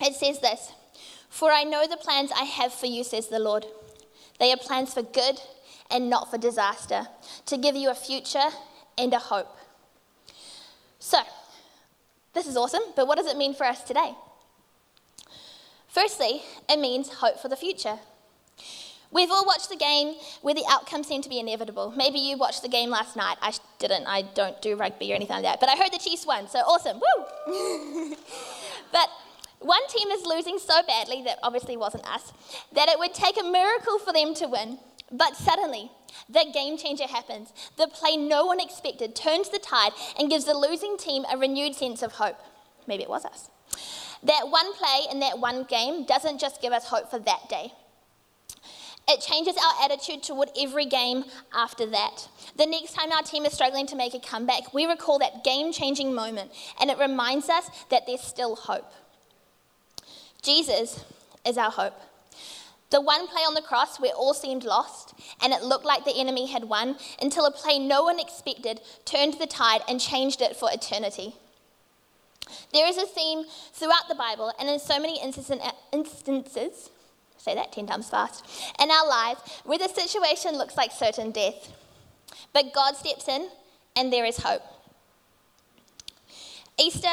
It 0.00 0.14
says 0.14 0.40
this 0.40 0.72
For 1.28 1.50
I 1.50 1.64
know 1.64 1.88
the 1.88 1.96
plans 1.96 2.30
I 2.30 2.44
have 2.44 2.72
for 2.72 2.86
you, 2.86 3.02
says 3.02 3.26
the 3.26 3.40
Lord. 3.40 3.66
They 4.38 4.52
are 4.52 4.56
plans 4.56 4.94
for 4.94 5.02
good 5.02 5.40
and 5.90 6.08
not 6.08 6.30
for 6.30 6.38
disaster, 6.38 7.08
to 7.46 7.56
give 7.58 7.74
you 7.74 7.90
a 7.90 7.94
future 7.94 8.48
and 8.96 9.12
a 9.12 9.18
hope. 9.18 9.56
So, 11.00 11.18
this 12.32 12.46
is 12.46 12.56
awesome, 12.56 12.82
but 12.94 13.08
what 13.08 13.18
does 13.18 13.26
it 13.26 13.36
mean 13.36 13.54
for 13.54 13.64
us 13.64 13.82
today? 13.82 14.14
Firstly, 15.88 16.42
it 16.68 16.78
means 16.78 17.14
hope 17.14 17.40
for 17.40 17.48
the 17.48 17.56
future. 17.56 17.98
We've 19.12 19.30
all 19.30 19.44
watched 19.44 19.68
the 19.68 19.76
game 19.76 20.14
where 20.40 20.54
the 20.54 20.64
outcome 20.68 21.02
seemed 21.02 21.24
to 21.24 21.30
be 21.30 21.40
inevitable. 21.40 21.92
Maybe 21.96 22.18
you 22.18 22.36
watched 22.36 22.62
the 22.62 22.68
game 22.68 22.90
last 22.90 23.16
night. 23.16 23.38
I 23.42 23.52
didn't. 23.78 24.06
I 24.06 24.22
don't 24.22 24.60
do 24.62 24.76
rugby 24.76 25.12
or 25.12 25.16
anything 25.16 25.34
like 25.34 25.44
that. 25.44 25.60
But 25.60 25.68
I 25.68 25.76
heard 25.76 25.92
the 25.92 25.98
Chiefs 25.98 26.26
won, 26.26 26.48
so 26.48 26.60
awesome. 26.60 27.00
Woo! 27.00 28.16
but 28.92 29.08
one 29.58 29.86
team 29.88 30.08
is 30.10 30.24
losing 30.24 30.58
so 30.58 30.82
badly, 30.86 31.22
that 31.24 31.38
obviously 31.42 31.76
wasn't 31.76 32.08
us, 32.08 32.32
that 32.72 32.88
it 32.88 32.98
would 32.98 33.12
take 33.12 33.38
a 33.40 33.44
miracle 33.44 33.98
for 33.98 34.12
them 34.12 34.32
to 34.34 34.46
win. 34.46 34.78
But 35.12 35.36
suddenly, 35.36 35.90
the 36.28 36.46
game 36.54 36.78
changer 36.78 37.06
happens. 37.08 37.52
The 37.76 37.88
play 37.88 38.16
no 38.16 38.46
one 38.46 38.60
expected 38.60 39.16
turns 39.16 39.48
the 39.48 39.58
tide 39.58 39.92
and 40.18 40.30
gives 40.30 40.44
the 40.44 40.54
losing 40.54 40.96
team 40.96 41.24
a 41.30 41.36
renewed 41.36 41.74
sense 41.74 42.02
of 42.02 42.12
hope. 42.12 42.38
Maybe 42.86 43.02
it 43.02 43.10
was 43.10 43.24
us. 43.24 43.50
That 44.22 44.48
one 44.48 44.72
play 44.74 45.06
in 45.10 45.20
that 45.20 45.38
one 45.38 45.64
game 45.64 46.04
doesn't 46.04 46.40
just 46.40 46.62
give 46.62 46.72
us 46.72 46.86
hope 46.86 47.10
for 47.10 47.18
that 47.18 47.48
day, 47.48 47.72
It 49.12 49.20
changes 49.20 49.56
our 49.56 49.84
attitude 49.84 50.22
toward 50.22 50.50
every 50.56 50.86
game 50.86 51.24
after 51.52 51.84
that. 51.86 52.28
The 52.56 52.64
next 52.64 52.94
time 52.94 53.10
our 53.10 53.22
team 53.22 53.44
is 53.44 53.52
struggling 53.52 53.88
to 53.88 53.96
make 53.96 54.14
a 54.14 54.20
comeback, 54.20 54.72
we 54.72 54.86
recall 54.86 55.18
that 55.18 55.42
game 55.42 55.72
changing 55.72 56.14
moment 56.14 56.52
and 56.80 56.90
it 56.90 56.98
reminds 56.98 57.48
us 57.48 57.68
that 57.90 58.06
there's 58.06 58.20
still 58.20 58.54
hope. 58.54 58.88
Jesus 60.42 61.04
is 61.44 61.58
our 61.58 61.72
hope. 61.72 62.00
The 62.90 63.00
one 63.00 63.26
play 63.26 63.42
on 63.42 63.54
the 63.54 63.62
cross 63.62 63.98
where 63.98 64.12
all 64.12 64.32
seemed 64.32 64.62
lost 64.62 65.14
and 65.42 65.52
it 65.52 65.64
looked 65.64 65.84
like 65.84 66.04
the 66.04 66.16
enemy 66.16 66.46
had 66.46 66.64
won 66.64 66.96
until 67.20 67.46
a 67.46 67.50
play 67.50 67.80
no 67.80 68.04
one 68.04 68.20
expected 68.20 68.80
turned 69.04 69.34
the 69.40 69.46
tide 69.48 69.80
and 69.88 70.00
changed 70.00 70.40
it 70.40 70.54
for 70.54 70.70
eternity. 70.70 71.34
There 72.72 72.86
is 72.86 72.96
a 72.96 73.06
theme 73.06 73.42
throughout 73.72 74.08
the 74.08 74.14
Bible 74.14 74.52
and 74.60 74.68
in 74.68 74.78
so 74.78 75.00
many 75.00 75.20
instances, 75.20 76.90
say 77.40 77.54
that 77.54 77.72
10 77.72 77.86
times 77.86 78.08
fast, 78.08 78.44
in 78.80 78.90
our 78.90 79.08
lives 79.08 79.40
where 79.64 79.78
the 79.78 79.88
situation 79.88 80.56
looks 80.56 80.76
like 80.76 80.92
certain 80.92 81.30
death. 81.30 81.72
But 82.52 82.74
God 82.74 82.96
steps 82.96 83.28
in 83.28 83.48
and 83.96 84.12
there 84.12 84.24
is 84.24 84.38
hope. 84.38 84.62
Easter 86.78 87.08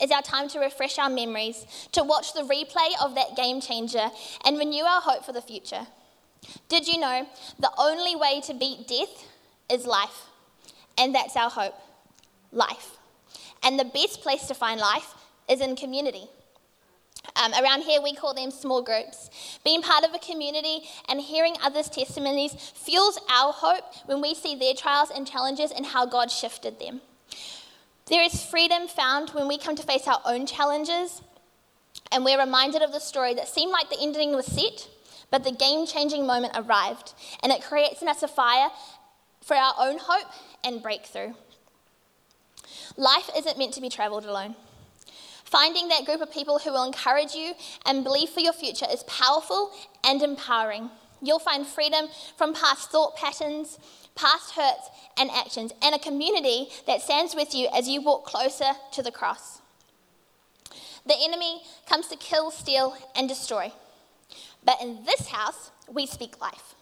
is 0.00 0.10
our 0.10 0.22
time 0.22 0.48
to 0.48 0.58
refresh 0.58 0.98
our 0.98 1.10
memories, 1.10 1.64
to 1.92 2.02
watch 2.02 2.32
the 2.32 2.42
replay 2.42 2.90
of 3.00 3.14
that 3.14 3.36
game 3.36 3.60
changer, 3.60 4.10
and 4.44 4.58
renew 4.58 4.82
our 4.82 5.00
hope 5.00 5.24
for 5.24 5.32
the 5.32 5.40
future. 5.40 5.86
Did 6.68 6.88
you 6.88 6.98
know 6.98 7.26
the 7.58 7.70
only 7.78 8.16
way 8.16 8.40
to 8.46 8.54
beat 8.54 8.88
death 8.88 9.28
is 9.70 9.86
life? 9.86 10.26
And 10.98 11.14
that's 11.14 11.36
our 11.36 11.50
hope 11.50 11.74
life. 12.50 12.96
And 13.62 13.78
the 13.78 13.84
best 13.84 14.22
place 14.22 14.46
to 14.46 14.54
find 14.54 14.80
life 14.80 15.14
is 15.48 15.60
in 15.60 15.76
community. 15.76 16.28
Um, 17.36 17.52
around 17.62 17.82
here, 17.82 18.00
we 18.02 18.14
call 18.14 18.34
them 18.34 18.50
small 18.50 18.82
groups. 18.82 19.30
Being 19.64 19.82
part 19.82 20.04
of 20.04 20.14
a 20.14 20.18
community 20.18 20.82
and 21.08 21.20
hearing 21.20 21.54
others' 21.62 21.88
testimonies 21.88 22.54
fuels 22.74 23.18
our 23.30 23.52
hope 23.52 23.84
when 24.06 24.20
we 24.20 24.34
see 24.34 24.54
their 24.54 24.74
trials 24.74 25.10
and 25.14 25.26
challenges 25.26 25.70
and 25.70 25.86
how 25.86 26.04
God 26.04 26.30
shifted 26.30 26.78
them. 26.78 27.00
There 28.06 28.22
is 28.22 28.44
freedom 28.44 28.88
found 28.88 29.30
when 29.30 29.48
we 29.48 29.56
come 29.56 29.76
to 29.76 29.82
face 29.82 30.06
our 30.06 30.20
own 30.24 30.46
challenges 30.46 31.22
and 32.10 32.24
we're 32.24 32.38
reminded 32.38 32.82
of 32.82 32.92
the 32.92 33.00
story 33.00 33.34
that 33.34 33.48
seemed 33.48 33.72
like 33.72 33.88
the 33.88 34.00
ending 34.00 34.34
was 34.34 34.46
set, 34.46 34.88
but 35.30 35.44
the 35.44 35.52
game 35.52 35.86
changing 35.86 36.26
moment 36.26 36.52
arrived, 36.54 37.14
and 37.42 37.50
it 37.50 37.62
creates 37.62 38.02
in 38.02 38.08
us 38.08 38.22
a 38.22 38.28
fire 38.28 38.68
for 39.40 39.56
our 39.56 39.74
own 39.78 39.98
hope 39.98 40.30
and 40.62 40.82
breakthrough. 40.82 41.32
Life 42.96 43.30
isn't 43.36 43.58
meant 43.58 43.72
to 43.74 43.80
be 43.80 43.88
traveled 43.88 44.26
alone. 44.26 44.56
Finding 45.52 45.88
that 45.88 46.06
group 46.06 46.22
of 46.22 46.32
people 46.32 46.58
who 46.58 46.72
will 46.72 46.84
encourage 46.84 47.34
you 47.34 47.52
and 47.84 48.04
believe 48.04 48.30
for 48.30 48.40
your 48.40 48.54
future 48.54 48.86
is 48.90 49.02
powerful 49.02 49.70
and 50.02 50.22
empowering. 50.22 50.88
You'll 51.20 51.40
find 51.40 51.66
freedom 51.66 52.06
from 52.38 52.54
past 52.54 52.90
thought 52.90 53.16
patterns, 53.16 53.78
past 54.14 54.52
hurts 54.52 54.88
and 55.18 55.30
actions, 55.30 55.72
and 55.82 55.94
a 55.94 55.98
community 55.98 56.68
that 56.86 57.02
stands 57.02 57.34
with 57.34 57.54
you 57.54 57.68
as 57.76 57.86
you 57.86 58.00
walk 58.00 58.24
closer 58.24 58.70
to 58.92 59.02
the 59.02 59.10
cross. 59.10 59.60
The 61.04 61.16
enemy 61.22 61.60
comes 61.86 62.08
to 62.08 62.16
kill, 62.16 62.50
steal, 62.50 62.96
and 63.14 63.28
destroy. 63.28 63.74
But 64.64 64.80
in 64.80 65.04
this 65.04 65.28
house, 65.28 65.70
we 65.86 66.06
speak 66.06 66.40
life. 66.40 66.74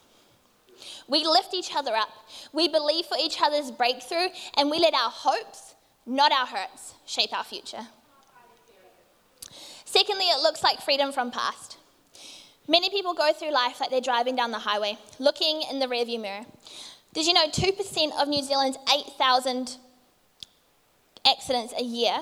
We 1.09 1.27
lift 1.27 1.55
each 1.55 1.75
other 1.75 1.97
up. 1.97 2.11
We 2.53 2.69
believe 2.69 3.07
for 3.07 3.19
each 3.21 3.43
other's 3.43 3.73
breakthrough, 3.73 4.29
and 4.57 4.71
we 4.71 4.79
let 4.79 4.95
our 4.95 5.11
hopes, 5.11 5.75
not 6.07 6.31
our 6.31 6.47
hurts, 6.47 6.95
shape 7.05 7.37
our 7.37 7.43
future. 7.43 7.89
Secondly, 9.91 10.27
it 10.27 10.41
looks 10.41 10.63
like 10.63 10.81
freedom 10.81 11.11
from 11.11 11.33
past. 11.33 11.77
Many 12.69 12.91
people 12.91 13.13
go 13.13 13.33
through 13.33 13.51
life 13.51 13.81
like 13.81 13.91
they're 13.91 14.01
driving 14.01 14.37
down 14.37 14.53
the 14.53 14.61
highway, 14.61 14.97
looking 15.19 15.63
in 15.69 15.81
the 15.81 15.87
rearview 15.87 16.21
mirror. 16.21 16.47
Did 17.13 17.27
you 17.27 17.33
know 17.33 17.49
2% 17.49 18.23
of 18.23 18.29
New 18.29 18.41
Zealand's 18.41 18.79
8,000 18.89 19.79
accidents 21.27 21.75
a 21.77 21.83
year 21.83 22.21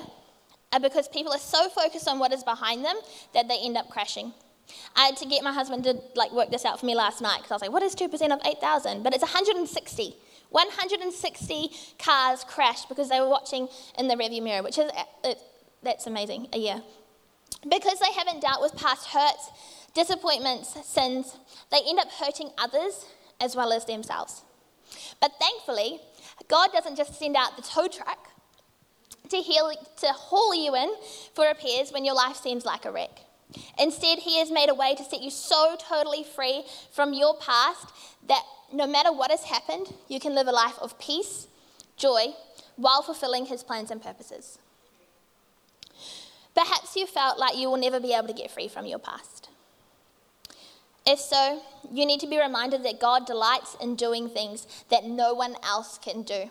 are 0.73 0.79
because 0.79 1.07
people 1.09 1.31
are 1.31 1.37
so 1.37 1.69
focused 1.69 2.07
on 2.07 2.17
what 2.17 2.33
is 2.33 2.43
behind 2.43 2.83
them 2.83 2.95
that 3.35 3.47
they 3.47 3.59
end 3.59 3.77
up 3.77 3.87
crashing? 3.87 4.33
I 4.95 5.05
had 5.05 5.17
to 5.17 5.27
get 5.27 5.43
my 5.43 5.53
husband 5.53 5.83
to 5.83 6.01
like 6.15 6.31
work 6.31 6.49
this 6.49 6.65
out 6.65 6.79
for 6.79 6.87
me 6.87 6.95
last 6.95 7.21
night 7.21 7.37
because 7.37 7.51
I 7.51 7.53
was 7.53 7.61
like, 7.61 7.71
what 7.71 7.83
is 7.83 7.93
2% 7.93 8.11
of 8.33 8.39
8,000? 8.43 9.03
But 9.03 9.13
it's 9.13 9.21
160. 9.21 10.15
160 10.49 11.69
cars 11.99 12.43
crashed 12.45 12.89
because 12.89 13.09
they 13.09 13.19
were 13.19 13.29
watching 13.29 13.67
in 13.99 14.07
the 14.07 14.15
rearview 14.15 14.41
mirror, 14.41 14.63
which 14.63 14.79
is 14.79 14.89
it, 15.23 15.37
that's 15.83 16.07
amazing 16.07 16.47
a 16.51 16.57
year. 16.57 16.81
Because 17.67 17.99
they 17.99 18.13
haven't 18.13 18.41
dealt 18.41 18.61
with 18.61 18.75
past 18.77 19.07
hurts, 19.07 19.49
disappointments, 19.93 20.77
sins, 20.87 21.37
they 21.71 21.81
end 21.87 21.99
up 21.99 22.11
hurting 22.11 22.51
others 22.57 23.05
as 23.41 23.55
well 23.55 23.73
as 23.73 23.85
themselves. 23.85 24.43
But 25.19 25.33
thankfully, 25.39 25.99
God 26.47 26.71
doesn't 26.71 26.95
just 26.95 27.19
send 27.19 27.35
out 27.35 27.55
the 27.55 27.61
tow 27.61 27.87
truck 27.87 28.29
to, 29.29 29.37
heal, 29.37 29.71
to 29.97 30.07
haul 30.07 30.55
you 30.55 30.75
in 30.75 30.93
for 31.33 31.47
repairs 31.47 31.91
when 31.91 32.05
your 32.05 32.15
life 32.15 32.37
seems 32.37 32.65
like 32.65 32.85
a 32.85 32.91
wreck. 32.91 33.21
Instead, 33.77 34.19
He 34.19 34.39
has 34.39 34.51
made 34.51 34.69
a 34.69 34.73
way 34.73 34.95
to 34.95 35.03
set 35.03 35.21
you 35.21 35.31
so 35.31 35.75
totally 35.79 36.23
free 36.23 36.63
from 36.91 37.13
your 37.13 37.35
past 37.37 37.87
that 38.27 38.43
no 38.71 38.85
matter 38.85 39.11
what 39.11 39.31
has 39.31 39.43
happened, 39.43 39.93
you 40.07 40.19
can 40.19 40.35
live 40.35 40.47
a 40.47 40.51
life 40.51 40.77
of 40.79 40.99
peace, 40.99 41.47
joy, 41.97 42.27
while 42.75 43.01
fulfilling 43.01 43.47
His 43.47 43.63
plans 43.63 43.91
and 43.91 44.01
purposes. 44.01 44.59
Perhaps 46.55 46.95
you 46.95 47.07
felt 47.07 47.39
like 47.39 47.57
you 47.57 47.69
will 47.69 47.77
never 47.77 47.99
be 47.99 48.13
able 48.13 48.27
to 48.27 48.33
get 48.33 48.51
free 48.51 48.67
from 48.67 48.85
your 48.85 48.99
past. 48.99 49.49
If 51.05 51.19
so, 51.19 51.61
you 51.91 52.05
need 52.05 52.19
to 52.19 52.27
be 52.27 52.39
reminded 52.39 52.83
that 52.83 52.99
God 52.99 53.25
delights 53.25 53.75
in 53.81 53.95
doing 53.95 54.29
things 54.29 54.67
that 54.89 55.05
no 55.05 55.33
one 55.33 55.55
else 55.63 55.97
can 55.97 56.23
do. 56.23 56.49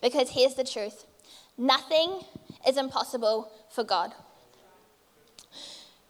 Because 0.00 0.30
here's 0.30 0.54
the 0.54 0.64
truth 0.64 1.04
nothing 1.56 2.22
is 2.66 2.76
impossible 2.76 3.52
for 3.70 3.84
God. 3.84 4.12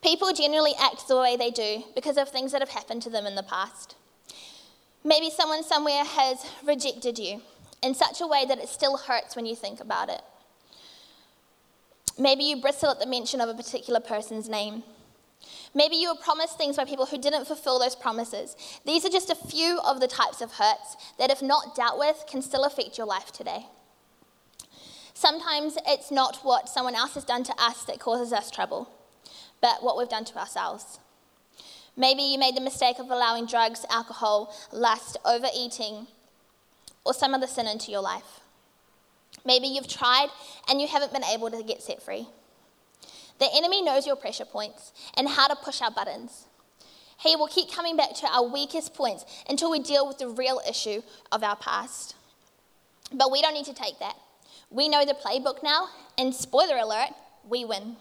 People 0.03 0.33
generally 0.33 0.73
act 0.81 1.09
the 1.09 1.17
way 1.17 1.37
they 1.37 1.51
do 1.51 1.85
because 1.95 2.17
of 2.17 2.29
things 2.31 2.53
that 2.53 2.63
have 2.63 2.71
happened 2.71 3.03
to 3.03 3.11
them 3.11 3.27
in 3.27 3.35
the 3.35 3.43
past. 3.43 3.97
Maybe 5.05 5.31
someone 5.31 5.63
somewhere 5.63 6.05
has 6.05 6.45
rejected 6.65 7.19
you 7.19 7.43
in 7.83 7.95
such 7.95 8.21
a 8.21 8.27
way 8.27 8.45
that 8.47 8.59
it 8.59 8.69
still 8.69 8.97
hurts 8.97 9.37
when 9.37 9.47
you 9.47 9.55
think 9.55 9.81
about 9.81 10.09
it. 10.09 10.23
Maybe 12.19 12.45
you 12.45 12.61
bristle 12.61 12.91
at 12.91 13.01
the 13.01 13.07
mention 13.07 13.41
of 13.41 13.49
a 13.49 13.55
particular 13.55 14.01
person's 14.01 14.49
name. 14.49 14.83
Maybe 15.75 15.97
you 15.97 16.09
were 16.09 16.21
promised 16.21 16.59
things 16.59 16.77
by 16.77 16.85
people 16.85 17.07
who 17.07 17.19
didn't 17.19 17.47
fulfill 17.47 17.79
those 17.79 17.97
promises. 17.97 18.57
These 18.85 19.05
are 19.05 19.11
just 19.11 19.31
a 19.31 19.35
few 19.35 19.81
of 19.81 20.01
the 20.01 20.09
types 20.09 20.41
of 20.41 20.53
hurts 20.53 20.97
that, 21.19 21.31
if 21.31 21.41
not 21.41 21.75
dealt 21.75 21.99
with, 21.99 22.25
can 22.29 22.43
still 22.43 22.65
affect 22.65 22.99
your 22.99 23.07
life 23.07 23.33
today. 23.33 23.67
Sometimes 25.15 25.77
it's 25.87 26.11
not 26.11 26.39
what 26.43 26.69
someone 26.69 26.95
else 26.95 27.15
has 27.15 27.25
done 27.25 27.45
to 27.45 27.55
us 27.59 27.85
that 27.85 28.01
causes 28.01 28.33
us 28.33 28.51
trouble, 28.51 28.91
but 29.61 29.83
what 29.83 29.97
we've 29.97 30.09
done 30.09 30.25
to 30.25 30.39
ourselves. 30.39 30.99
Maybe 31.97 32.23
you 32.23 32.39
made 32.39 32.57
the 32.57 32.61
mistake 32.61 32.99
of 32.99 33.11
allowing 33.11 33.47
drugs, 33.47 33.85
alcohol, 33.91 34.55
lust, 34.73 35.19
overeating, 35.25 36.07
or 37.05 37.13
some 37.13 37.35
other 37.35 37.47
sin 37.47 37.67
into 37.67 37.91
your 37.91 38.01
life. 38.01 38.40
Maybe 39.45 39.67
you've 39.67 39.89
tried 39.89 40.29
and 40.69 40.81
you 40.81 40.87
haven't 40.87 41.13
been 41.13 41.25
able 41.25 41.51
to 41.51 41.63
get 41.63 41.83
set 41.83 42.03
free. 42.03 42.27
The 43.39 43.49
enemy 43.55 43.83
knows 43.83 44.07
your 44.07 44.17
pressure 44.17 44.45
points 44.45 44.93
and 45.17 45.29
how 45.29 45.49
to 45.49 45.57
push 45.57 45.81
our 45.81 45.91
buttons. 45.91 46.47
He 47.19 47.37
will 47.37 47.49
keep 47.49 47.71
coming 47.71 47.97
back 47.97 48.15
to 48.17 48.27
our 48.27 48.47
weakest 48.47 48.95
points 48.95 49.25
until 49.49 49.71
we 49.71 49.79
deal 49.79 50.07
with 50.07 50.19
the 50.19 50.29
real 50.29 50.61
issue 50.69 51.03
of 51.33 51.43
our 51.43 51.57
past. 51.57 52.15
But 53.13 53.31
we 53.31 53.43
don't 53.43 53.55
need 53.55 53.67
to 53.67 53.75
take 53.75 53.99
that. 53.99 54.17
We 54.71 54.89
know 54.89 55.05
the 55.05 55.15
playbook 55.15 55.63
now, 55.63 55.89
and 56.17 56.35
spoiler 56.35 56.77
alert, 56.77 57.11
we 57.49 57.65
win. 57.65 57.97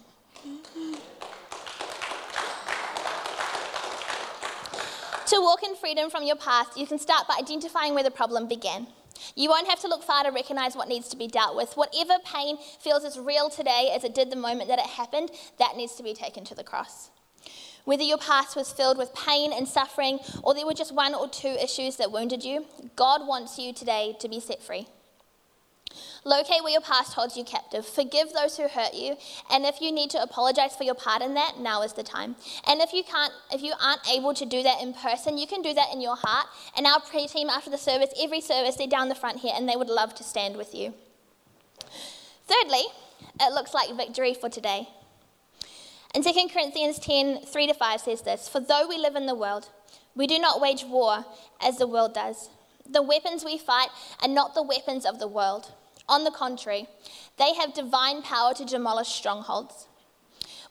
to 5.29 5.41
walk 5.41 5.61
in 5.61 5.75
freedom 5.75 6.09
from 6.09 6.23
your 6.23 6.35
past, 6.35 6.75
you 6.75 6.87
can 6.87 6.97
start 6.97 7.27
by 7.27 7.35
identifying 7.39 7.93
where 7.93 8.03
the 8.03 8.11
problem 8.11 8.47
began. 8.47 8.87
You 9.35 9.49
won't 9.49 9.69
have 9.69 9.79
to 9.81 9.87
look 9.87 10.03
far 10.03 10.23
to 10.23 10.31
recognize 10.31 10.75
what 10.75 10.87
needs 10.87 11.09
to 11.09 11.17
be 11.17 11.27
dealt 11.27 11.55
with. 11.55 11.73
Whatever 11.75 12.17
pain 12.23 12.57
feels 12.79 13.03
as 13.03 13.19
real 13.19 13.49
today 13.49 13.91
as 13.95 14.03
it 14.03 14.15
did 14.15 14.29
the 14.29 14.35
moment 14.35 14.69
that 14.69 14.79
it 14.79 14.85
happened, 14.85 15.31
that 15.57 15.77
needs 15.77 15.95
to 15.95 16.03
be 16.03 16.13
taken 16.13 16.43
to 16.45 16.55
the 16.55 16.63
cross. 16.63 17.09
Whether 17.85 18.03
your 18.03 18.17
past 18.17 18.55
was 18.55 18.71
filled 18.71 18.97
with 18.97 19.15
pain 19.15 19.51
and 19.53 19.67
suffering, 19.67 20.19
or 20.43 20.53
there 20.53 20.65
were 20.65 20.73
just 20.73 20.93
one 20.93 21.15
or 21.15 21.27
two 21.27 21.55
issues 21.61 21.95
that 21.95 22.11
wounded 22.11 22.43
you, 22.43 22.65
God 22.95 23.25
wants 23.25 23.57
you 23.57 23.73
today 23.73 24.15
to 24.19 24.29
be 24.29 24.39
set 24.39 24.61
free. 24.61 24.87
Locate 26.25 26.63
where 26.63 26.73
your 26.73 26.81
past 26.81 27.13
holds 27.13 27.37
you 27.37 27.43
captive. 27.43 27.85
Forgive 27.85 28.33
those 28.33 28.57
who 28.57 28.67
hurt 28.67 28.93
you. 28.93 29.15
And 29.49 29.65
if 29.65 29.81
you 29.81 29.91
need 29.91 30.09
to 30.11 30.21
apologize 30.21 30.75
for 30.75 30.83
your 30.83 30.95
part 30.95 31.21
in 31.21 31.33
that, 31.35 31.59
now 31.59 31.81
is 31.81 31.93
the 31.93 32.03
time. 32.03 32.35
And 32.67 32.81
if 32.81 32.93
you 32.93 33.03
can't, 33.03 33.31
if 33.53 33.61
you 33.61 33.73
aren't 33.81 34.07
able 34.09 34.33
to 34.33 34.45
do 34.45 34.61
that 34.63 34.81
in 34.81 34.93
person, 34.93 35.37
you 35.37 35.47
can 35.47 35.61
do 35.61 35.73
that 35.73 35.93
in 35.93 36.01
your 36.01 36.17
heart. 36.17 36.47
And 36.75 36.85
our 36.85 36.99
prayer 36.99 37.27
team 37.27 37.49
after 37.49 37.69
the 37.69 37.77
service, 37.77 38.09
every 38.21 38.41
service, 38.41 38.75
they're 38.75 38.87
down 38.87 39.09
the 39.09 39.15
front 39.15 39.39
here 39.39 39.53
and 39.55 39.67
they 39.67 39.75
would 39.75 39.89
love 39.89 40.13
to 40.15 40.23
stand 40.23 40.57
with 40.57 40.75
you. 40.75 40.93
Thirdly, 42.47 42.83
it 43.39 43.53
looks 43.53 43.73
like 43.73 43.95
victory 43.95 44.33
for 44.33 44.49
today. 44.49 44.89
And 46.13 46.23
2 46.23 46.31
Corinthians 46.51 46.99
10 46.99 47.45
3 47.45 47.67
to 47.67 47.73
5 47.73 48.01
says 48.01 48.21
this 48.23 48.49
For 48.49 48.59
though 48.59 48.87
we 48.87 48.97
live 48.97 49.15
in 49.15 49.25
the 49.25 49.35
world, 49.35 49.69
We 50.15 50.27
do 50.27 50.39
not 50.39 50.59
wage 50.59 50.83
war 50.83 51.25
as 51.61 51.77
the 51.77 51.87
world 51.87 52.13
does. 52.13 52.49
The 52.89 53.03
weapons 53.03 53.45
we 53.45 53.57
fight 53.57 53.89
are 54.21 54.27
not 54.27 54.55
the 54.55 54.63
weapons 54.63 55.05
of 55.05 55.19
the 55.19 55.27
world. 55.27 55.71
On 56.09 56.23
the 56.23 56.31
contrary, 56.31 56.87
they 57.37 57.53
have 57.53 57.73
divine 57.73 58.23
power 58.23 58.53
to 58.55 58.65
demolish 58.65 59.09
strongholds. 59.09 59.87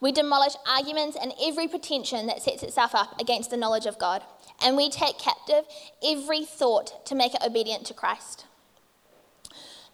We 0.00 0.12
demolish 0.12 0.54
arguments 0.68 1.16
and 1.21 1.33
every 1.40 1.68
pretension 1.68 2.26
that 2.26 2.42
sets 2.42 2.62
itself 2.62 2.95
up 2.95 3.21
against 3.21 3.50
the 3.50 3.57
knowledge 3.57 3.87
of 3.87 3.99
God, 3.99 4.23
and 4.62 4.76
we 4.76 4.90
take 4.90 5.18
captive 5.18 5.64
every 6.04 6.45
thought 6.45 7.07
to 7.07 7.14
make 7.14 7.35
it 7.35 7.42
obedient 7.45 7.87
to 7.87 7.95
Christ. 7.95 8.47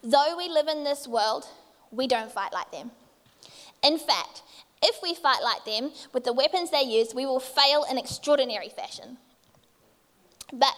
Though 0.02 0.34
we 0.36 0.48
live 0.48 0.68
in 0.68 0.84
this 0.84 1.06
world, 1.06 1.46
we 1.90 2.06
don't 2.06 2.32
fight 2.32 2.52
like 2.52 2.72
them. 2.72 2.90
In 3.82 3.98
fact, 3.98 4.42
if 4.82 5.02
we 5.02 5.14
fight 5.14 5.42
like 5.42 5.64
them 5.64 5.92
with 6.12 6.24
the 6.24 6.32
weapons 6.32 6.70
they 6.70 6.82
use, 6.82 7.14
we 7.14 7.26
will 7.26 7.40
fail 7.40 7.84
in 7.90 7.98
extraordinary 7.98 8.70
fashion. 8.70 9.18
But 10.52 10.74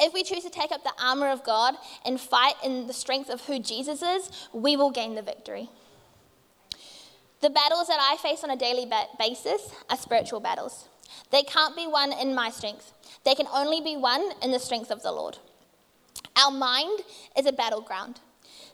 if 0.00 0.12
we 0.14 0.22
choose 0.22 0.42
to 0.44 0.50
take 0.50 0.72
up 0.72 0.82
the 0.82 0.92
armor 1.02 1.28
of 1.28 1.44
God 1.44 1.74
and 2.04 2.20
fight 2.20 2.54
in 2.64 2.86
the 2.86 2.92
strength 2.92 3.30
of 3.30 3.42
who 3.42 3.58
Jesus 3.58 4.02
is, 4.02 4.30
we 4.52 4.76
will 4.76 4.90
gain 4.90 5.14
the 5.14 5.22
victory. 5.22 5.68
The 7.40 7.50
battles 7.50 7.88
that 7.88 7.98
I 8.00 8.16
face 8.16 8.44
on 8.44 8.50
a 8.50 8.56
daily 8.56 8.90
basis 9.18 9.74
are 9.88 9.96
spiritual 9.96 10.40
battles. 10.40 10.88
They 11.30 11.42
can't 11.42 11.76
be 11.76 11.86
won 11.86 12.12
in 12.12 12.34
my 12.34 12.50
strength, 12.50 12.92
they 13.24 13.34
can 13.34 13.46
only 13.52 13.80
be 13.80 13.96
won 13.96 14.32
in 14.42 14.50
the 14.50 14.58
strength 14.58 14.90
of 14.90 15.02
the 15.02 15.12
Lord. 15.12 15.38
Our 16.36 16.50
mind 16.50 17.00
is 17.36 17.46
a 17.46 17.52
battleground. 17.52 18.20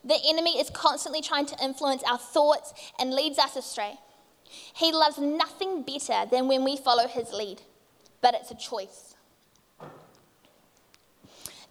The 0.04 0.18
enemy 0.28 0.60
is 0.60 0.70
constantly 0.70 1.20
trying 1.20 1.46
to 1.46 1.64
influence 1.64 2.02
our 2.04 2.18
thoughts 2.18 2.72
and 2.98 3.12
leads 3.12 3.38
us 3.38 3.56
astray. 3.56 3.98
He 4.74 4.92
loves 4.92 5.18
nothing 5.18 5.82
better 5.82 6.26
than 6.30 6.46
when 6.46 6.62
we 6.62 6.76
follow 6.76 7.08
his 7.08 7.32
lead, 7.32 7.62
but 8.20 8.34
it's 8.34 8.50
a 8.50 8.54
choice. 8.54 9.05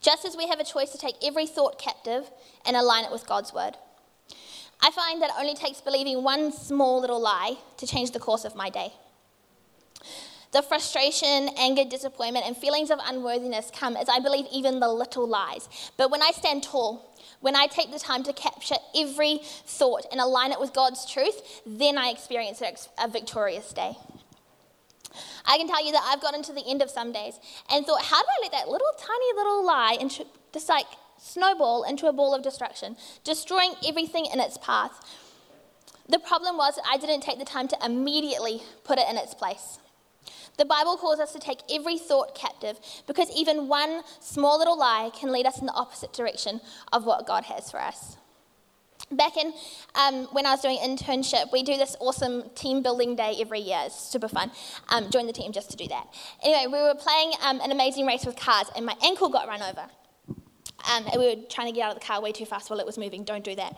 Just 0.06 0.24
as 0.24 0.38
we 0.38 0.48
have 0.48 0.60
a 0.60 0.64
choice 0.64 0.92
to 0.92 1.00
take 1.00 1.16
every 1.24 1.48
thought 1.48 1.80
captive 1.80 2.30
and 2.64 2.78
align 2.78 3.06
it 3.06 3.12
with 3.12 3.26
God's 3.26 3.52
word. 3.52 3.76
I 4.80 4.92
find 4.92 5.20
that 5.24 5.32
it 5.32 5.36
only 5.40 5.56
takes 5.56 5.82
believing 5.82 6.22
one 6.22 6.52
small 6.52 7.02
little 7.02 7.20
lie 7.20 7.56
to 7.78 7.88
change 7.88 8.12
the 8.12 8.20
course 8.20 8.46
of 8.46 8.56
my 8.56 8.70
day. 8.70 8.94
The 10.52 10.62
frustration, 10.62 11.50
anger, 11.58 11.84
disappointment, 11.84 12.46
and 12.46 12.56
feelings 12.56 12.92
of 12.92 13.00
unworthiness 13.04 13.72
come 13.74 13.98
as 13.98 14.08
I 14.08 14.20
believe 14.20 14.46
even 14.52 14.80
the 14.80 14.90
little 14.90 15.28
lies. 15.28 15.68
But 15.98 16.12
when 16.12 16.22
I 16.22 16.30
stand 16.36 16.62
tall, 16.62 17.12
when 17.40 17.56
I 17.56 17.66
take 17.66 17.92
the 17.92 17.98
time 17.98 18.22
to 18.26 18.34
capture 18.34 18.76
every 18.96 19.40
thought 19.66 20.06
and 20.12 20.22
align 20.22 20.52
it 20.52 20.60
with 20.60 20.72
God's 20.72 21.12
truth, 21.12 21.64
then 21.66 21.98
I 21.98 22.10
experience 22.10 22.62
a 22.62 23.08
victorious 23.08 23.74
day. 23.74 23.98
I 25.46 25.58
can 25.58 25.68
tell 25.68 25.86
you 25.86 25.92
that 25.92 26.08
I've 26.12 26.22
gotten 26.22 26.44
to 26.44 26.54
the 26.54 26.64
end 26.68 26.82
of 26.82 26.90
some 26.90 27.12
days 27.12 27.40
and 27.70 27.86
thought, 27.86 28.04
how 28.04 28.22
do 28.22 28.28
I 28.28 28.44
let 28.44 28.52
that 28.52 28.70
little 28.70 28.88
tiny 28.98 29.34
little 29.36 29.66
lie 29.66 29.98
into 30.00 30.26
just 30.54 30.70
like 30.70 30.88
snowball 31.18 31.84
into 31.84 32.08
a 32.08 32.14
ball 32.14 32.34
of 32.34 32.42
destruction, 32.44 32.98
destroying 33.24 33.74
everything 33.88 34.26
in 34.32 34.40
its 34.40 34.58
path? 34.58 35.00
The 36.08 36.20
problem 36.20 36.58
was 36.58 36.80
I 36.88 36.98
didn't 36.98 37.22
take 37.22 37.40
the 37.40 37.46
time 37.46 37.68
to 37.70 37.78
immediately 37.84 38.62
put 38.84 39.00
it 39.00 39.10
in 39.10 39.18
its 39.18 39.34
place. 39.34 39.80
The 40.58 40.66
Bible 40.66 40.98
calls 40.98 41.20
us 41.20 41.34
to 41.34 41.40
take 41.40 41.60
every 41.70 41.98
thought 41.98 42.36
captive 42.36 42.80
because 43.08 43.30
even 43.36 43.68
one 43.68 44.04
small 44.22 44.58
little 44.58 44.78
lie 44.78 45.10
can 45.14 45.32
lead 45.32 45.46
us 45.46 45.60
in 45.60 45.66
the 45.66 45.74
opposite 45.74 46.14
direction 46.14 46.62
of 46.94 47.06
what 47.06 47.28
God 47.28 47.46
has 47.46 47.70
for 47.70 47.82
us. 47.82 48.18
Back 49.12 49.38
in 49.38 49.54
um, 49.94 50.26
when 50.32 50.46
I 50.46 50.52
was 50.52 50.62
doing 50.62 50.78
internship, 50.78 51.52
we 51.52 51.62
do 51.62 51.78
this 51.78 51.96
awesome 52.00 52.50
team 52.56 52.82
building 52.82 53.16
day 53.16 53.36
every 53.40 53.60
year. 53.60 53.84
It's 53.86 54.00
super 54.00 54.28
fun. 54.28 54.52
Um, 54.90 55.10
join 55.12 55.28
the 55.28 55.34
team 55.34 55.52
just 55.52 55.70
to 55.72 55.78
do 55.78 55.88
that. 55.90 56.08
Anyway, 56.44 56.66
we 56.66 56.82
were 56.82 56.96
playing 56.96 57.34
um, 57.44 57.62
an 57.62 57.72
amazing 57.72 58.08
race 58.08 58.26
with 58.26 58.36
cars, 58.36 58.68
and 58.76 58.86
my 58.86 58.96
ankle 59.04 59.30
got 59.30 59.48
run 59.48 59.62
over. 59.62 59.88
Um, 60.92 61.06
we 61.18 61.36
were 61.36 61.42
trying 61.50 61.68
to 61.68 61.74
get 61.74 61.84
out 61.84 61.96
of 61.96 62.00
the 62.02 62.06
car 62.06 62.22
way 62.22 62.32
too 62.32 62.46
fast 62.46 62.70
while 62.70 62.80
it 62.80 62.86
was 62.86 62.98
moving. 62.98 63.24
Don't 63.24 63.44
do 63.44 63.56
that. 63.56 63.78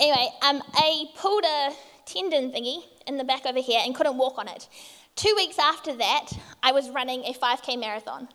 Anyway, 0.00 0.28
um, 0.42 0.62
I 0.74 1.04
pulled 1.16 1.44
a 1.44 1.70
tendon 2.06 2.50
thingy 2.52 2.84
in 3.06 3.16
the 3.16 3.24
back 3.24 3.46
over 3.46 3.60
here 3.60 3.80
and 3.84 3.94
couldn't 3.94 4.16
walk 4.16 4.38
on 4.38 4.48
it. 4.48 4.68
Two 5.16 5.34
weeks 5.36 5.58
after 5.58 5.94
that, 5.96 6.30
I 6.62 6.72
was 6.72 6.88
running 6.90 7.24
a 7.24 7.34
5K 7.34 7.78
marathon. 7.78 8.28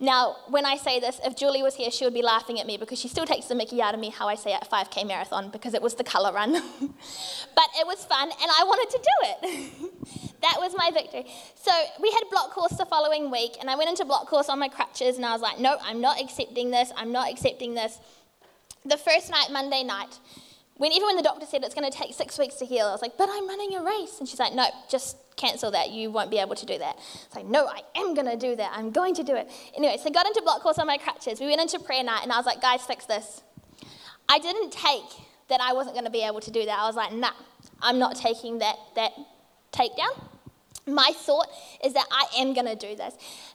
Now, 0.00 0.36
when 0.48 0.64
I 0.64 0.76
say 0.76 1.00
this, 1.00 1.20
if 1.24 1.36
Julie 1.36 1.62
was 1.62 1.74
here, 1.74 1.90
she 1.90 2.04
would 2.04 2.14
be 2.14 2.22
laughing 2.22 2.60
at 2.60 2.66
me 2.66 2.76
because 2.76 2.98
she 2.98 3.08
still 3.08 3.26
takes 3.26 3.46
the 3.46 3.54
mickey 3.54 3.82
out 3.82 3.94
of 3.94 4.00
me 4.00 4.10
how 4.10 4.28
I 4.28 4.34
say 4.34 4.54
it 4.54 4.62
5K 4.70 5.06
marathon 5.06 5.50
because 5.50 5.74
it 5.74 5.82
was 5.82 5.94
the 5.94 6.04
colour 6.04 6.32
run. 6.32 6.52
but 6.82 7.68
it 7.78 7.86
was 7.86 8.04
fun 8.04 8.30
and 8.30 8.50
I 8.58 8.64
wanted 8.64 8.90
to 8.90 8.98
do 8.98 9.48
it. 9.48 10.40
that 10.42 10.56
was 10.58 10.74
my 10.76 10.90
victory. 10.92 11.26
So 11.54 11.72
we 12.00 12.10
had 12.12 12.22
block 12.30 12.50
course 12.50 12.76
the 12.76 12.86
following 12.86 13.30
week 13.30 13.56
and 13.60 13.68
I 13.68 13.76
went 13.76 13.90
into 13.90 14.04
block 14.04 14.26
course 14.26 14.48
on 14.48 14.58
my 14.58 14.68
crutches 14.68 15.16
and 15.16 15.26
I 15.26 15.32
was 15.32 15.42
like, 15.42 15.58
no, 15.58 15.76
I'm 15.82 16.00
not 16.00 16.20
accepting 16.20 16.70
this. 16.70 16.92
I'm 16.96 17.12
not 17.12 17.30
accepting 17.30 17.74
this. 17.74 17.98
The 18.84 18.96
first 18.96 19.30
night, 19.30 19.48
Monday 19.50 19.82
night, 19.82 20.18
when 20.76 20.92
even 20.92 21.06
when 21.06 21.16
the 21.16 21.22
doctor 21.22 21.44
said 21.44 21.64
it's 21.64 21.74
going 21.74 21.90
to 21.90 21.96
take 21.96 22.14
six 22.14 22.38
weeks 22.38 22.54
to 22.56 22.64
heal, 22.64 22.86
I 22.86 22.92
was 22.92 23.02
like, 23.02 23.18
but 23.18 23.28
I'm 23.30 23.48
running 23.48 23.74
a 23.74 23.82
race. 23.82 24.20
And 24.20 24.28
she's 24.28 24.38
like, 24.38 24.54
no, 24.54 24.66
just 24.88 25.16
cancel 25.38 25.70
that. 25.70 25.90
You 25.90 26.10
won't 26.10 26.30
be 26.30 26.38
able 26.38 26.54
to 26.56 26.66
do 26.66 26.76
that. 26.78 26.98
It's 26.98 27.34
like, 27.34 27.46
no, 27.46 27.66
I 27.66 27.80
am 27.96 28.12
going 28.14 28.26
to 28.26 28.36
do 28.36 28.56
that. 28.56 28.72
I'm 28.74 28.90
going 28.90 29.14
to 29.14 29.22
do 29.22 29.34
it. 29.34 29.48
Anyway, 29.76 29.96
so 29.96 30.08
I 30.08 30.10
got 30.10 30.26
into 30.26 30.42
block 30.42 30.60
course 30.60 30.78
on 30.78 30.86
my 30.86 30.98
crutches. 30.98 31.40
We 31.40 31.46
went 31.46 31.60
into 31.60 31.78
prayer 31.78 32.04
night, 32.04 32.20
and 32.22 32.32
I 32.32 32.36
was 32.36 32.44
like, 32.46 32.60
guys, 32.60 32.82
fix 32.82 33.06
this. 33.06 33.42
I 34.28 34.38
didn't 34.38 34.72
take 34.72 35.04
that 35.48 35.60
I 35.62 35.72
wasn't 35.72 35.94
going 35.94 36.04
to 36.04 36.10
be 36.10 36.22
able 36.22 36.40
to 36.40 36.50
do 36.50 36.66
that. 36.66 36.78
I 36.78 36.86
was 36.86 36.96
like, 36.96 37.12
nah, 37.12 37.30
I'm 37.80 37.98
not 37.98 38.16
taking 38.16 38.58
that, 38.58 38.76
that 38.96 39.12
takedown. 39.72 40.24
My 40.86 41.12
thought 41.14 41.48
is 41.84 41.92
that 41.92 42.06
I 42.10 42.40
am 42.40 42.54
going 42.54 42.66
to 42.66 42.76
do 42.76 42.96
this. 42.96 43.14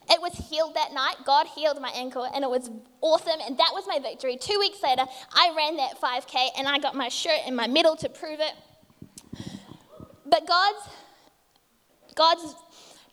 It 0.10 0.22
was 0.22 0.34
healed 0.34 0.76
that 0.76 0.94
night. 0.94 1.16
God 1.26 1.48
healed 1.48 1.82
my 1.82 1.92
ankle, 1.96 2.24
and 2.24 2.44
it 2.44 2.50
was 2.50 2.70
awesome. 3.02 3.40
And 3.46 3.58
that 3.58 3.72
was 3.74 3.86
my 3.88 4.00
victory. 4.00 4.38
Two 4.38 4.60
weeks 4.60 4.82
later, 4.84 5.04
I 5.32 5.54
ran 5.56 5.78
that 5.78 6.00
5K, 6.02 6.50
and 6.58 6.68
I 6.68 6.80
got 6.80 6.96
my 6.96 7.10
shirt 7.10 7.40
and 7.46 7.56
my 7.56 7.68
medal 7.68 7.96
to 7.98 8.10
prove 8.10 8.40
it. 8.40 8.54
But 10.26 10.48
God's, 10.48 10.90
God 12.14 12.38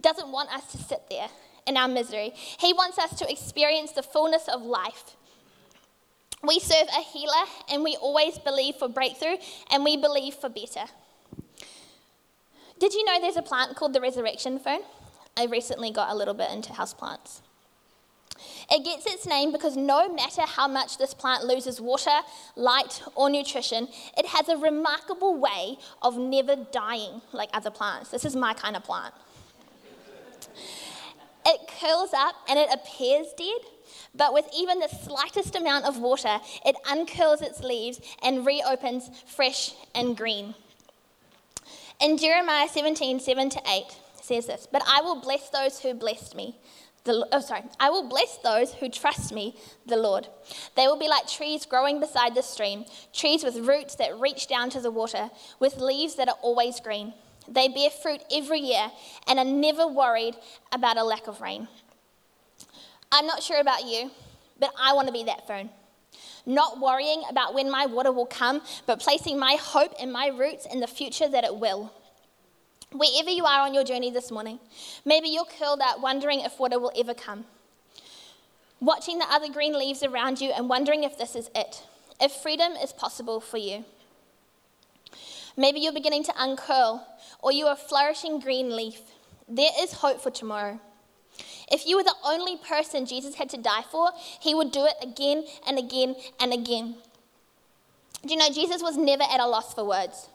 doesn't 0.01 0.31
want 0.31 0.53
us 0.53 0.71
to 0.73 0.79
sit 0.79 1.03
there 1.11 1.29
in 1.67 1.77
our 1.77 1.89
misery. 1.89 2.33
He 2.35 2.73
wants 2.73 2.99
us 2.99 3.19
to 3.19 3.31
experience 3.31 3.93
the 3.93 4.03
fullness 4.03 4.49
of 4.49 4.63
life. 4.63 5.17
We 6.43 6.59
serve 6.59 6.89
a 6.89 7.03
healer, 7.03 7.45
and 7.71 7.85
we 7.85 7.97
always 7.97 8.39
believe 8.39 8.77
for 8.77 8.89
breakthrough, 8.89 9.37
and 9.71 9.85
we 9.85 9.97
believe 9.97 10.35
for 10.35 10.49
better. 10.49 10.87
Did 12.79 12.95
you 12.95 13.05
know 13.05 13.21
there's 13.21 13.37
a 13.37 13.43
plant 13.43 13.77
called 13.77 13.93
the 13.93 14.01
resurrection 14.01 14.59
fern? 14.59 14.81
I 15.37 15.45
recently 15.45 15.91
got 15.91 16.11
a 16.11 16.15
little 16.15 16.33
bit 16.35 16.51
into 16.51 16.73
houseplants. 16.73 17.43
It 18.73 18.85
gets 18.85 19.05
its 19.05 19.27
name 19.27 19.51
because 19.51 19.77
no 19.77 20.09
matter 20.13 20.43
how 20.43 20.69
much 20.69 20.97
this 20.97 21.13
plant 21.13 21.45
loses 21.45 21.81
water, 21.81 22.21
light, 22.55 23.03
or 23.17 23.29
nutrition, 23.29 23.89
it 24.17 24.27
has 24.27 24.49
a 24.49 24.57
remarkable 24.57 25.37
way 25.37 25.77
of 26.03 26.17
never 26.17 26.55
dying 26.55 27.21
like 27.33 27.51
other 27.53 27.71
plants. 27.71 28.11
This 28.11 28.25
is 28.25 28.37
my 28.37 28.55
kind 28.55 28.77
of 28.77 28.85
plant. 28.85 29.13
It 31.45 31.61
curls 31.81 32.13
up 32.15 32.37
and 32.49 32.59
it 32.61 32.69
appears 32.73 33.33
dead, 33.37 33.61
but 34.15 34.33
with 34.33 34.47
even 34.57 34.79
the 34.79 34.89
slightest 34.89 35.57
amount 35.57 35.85
of 35.85 35.99
water, 35.99 36.39
it 36.65 36.77
uncurls 36.85 37.43
its 37.43 37.61
leaves 37.65 38.01
and 38.23 38.47
reopens 38.47 39.11
fresh 39.27 39.73
and 39.97 40.17
green. 40.17 40.55
In 42.01 42.19
Jeremiah 42.19 42.69
17, 42.69 43.19
7 43.19 43.51
to 43.51 43.61
8, 43.69 43.85
says 44.31 44.47
this, 44.47 44.69
But 44.71 44.83
I 44.87 45.03
will 45.03 45.21
bless 45.21 45.51
those 45.51 45.81
who 45.81 45.93
bless 45.93 46.35
me. 46.35 46.57
The, 47.05 47.27
oh, 47.33 47.41
sorry. 47.41 47.63
I 47.81 47.91
will 47.91 48.09
bless 48.09 48.39
those 48.39 48.75
who 48.75 48.89
trust 48.89 49.33
me, 49.33 49.57
the 49.87 49.97
Lord. 49.97 50.29
They 50.77 50.87
will 50.87 50.99
be 50.99 51.09
like 51.09 51.27
trees 51.27 51.67
growing 51.67 51.99
beside 51.99 52.35
the 52.35 52.43
stream, 52.43 52.85
trees 53.13 53.43
with 53.43 53.57
roots 53.57 53.97
that 53.97 54.19
reach 54.19 54.47
down 54.47 54.71
to 54.71 54.81
the 54.81 54.91
water, 54.91 55.31
with 55.59 55.79
leaves 55.79 56.15
that 56.17 56.29
are 56.29 56.39
always 56.43 56.79
green. 56.79 57.15
They 57.49 57.69
bear 57.69 57.91
fruit 57.91 58.23
every 58.31 58.61
year 58.61 58.93
and 59.27 59.39
are 59.39 59.45
never 59.45 59.87
worried 59.87 60.37
about 60.73 60.99
a 60.99 61.05
lack 61.05 61.27
of 61.27 61.41
rain. 61.41 61.67
I'm 63.11 63.27
not 63.27 63.43
sure 63.43 63.61
about 63.61 63.87
you, 63.87 64.11
but 64.61 64.71
I 64.81 64.93
want 64.93 65.09
to 65.09 65.13
be 65.13 65.25
that 65.25 65.47
fern. 65.47 65.71
Not 66.47 66.81
worrying 66.81 67.23
about 67.29 67.55
when 67.55 67.71
my 67.71 67.87
water 67.87 68.13
will 68.13 68.27
come, 68.27 68.61
but 68.87 69.01
placing 69.01 69.39
my 69.39 69.57
hope 69.59 69.95
and 69.99 70.13
my 70.13 70.29
roots 70.29 70.67
in 70.71 70.81
the 70.81 70.87
future 70.87 71.29
that 71.29 71.45
it 71.45 71.57
will. 71.57 71.93
Wherever 72.93 73.31
you 73.31 73.45
are 73.45 73.61
on 73.61 73.73
your 73.73 73.85
journey 73.85 74.11
this 74.11 74.33
morning, 74.33 74.59
maybe 75.05 75.29
you're 75.29 75.45
curled 75.45 75.81
up 75.81 76.01
wondering 76.01 76.41
if 76.41 76.59
water 76.59 76.79
will 76.79 76.93
ever 76.97 77.15
come. 77.15 77.45
Watching 78.81 79.19
the 79.19 79.31
other 79.31 79.53
green 79.53 79.79
leaves 79.79 80.03
around 80.03 80.41
you 80.41 80.51
and 80.51 80.69
wondering 80.69 81.05
if 81.05 81.17
this 81.17 81.37
is 81.37 81.51
it, 81.55 81.85
if 82.21 82.33
freedom 82.33 82.73
is 82.73 82.93
possible 82.93 83.41
for 83.41 83.59
you. 83.59 83.85
Maybe 85.57 85.79
you're 85.81 85.93
beginning 85.93 86.25
to 86.25 86.33
uncurl, 86.37 87.07
or 87.41 87.53
you 87.53 87.67
are 87.67 87.75
a 87.75 87.77
flourishing 87.77 88.41
green 88.41 88.75
leaf. 88.75 89.01
There 89.49 89.71
is 89.79 89.93
hope 89.95 90.21
for 90.21 90.31
tomorrow. 90.31 90.81
If 91.71 91.87
you 91.87 91.97
were 91.97 92.03
the 92.03 92.15
only 92.25 92.57
person 92.57 93.07
Jesus 93.07 93.37
had 93.37 93.51
to 93.51 93.57
die 93.57 93.85
for, 93.89 94.11
he 94.41 94.55
would 94.55 94.73
do 94.73 94.87
it 94.87 94.97
again 95.01 95.45
and 95.67 95.79
again 95.79 96.17
and 96.41 96.53
again. 96.53 96.97
Do 98.23 98.35
you 98.35 98.37
know, 98.37 98.51
Jesus 98.51 98.83
was 98.83 98.97
never 98.97 99.23
at 99.23 99.41
a 99.41 99.47
loss 99.47 99.75
for 99.75 99.85
words. 99.85 100.29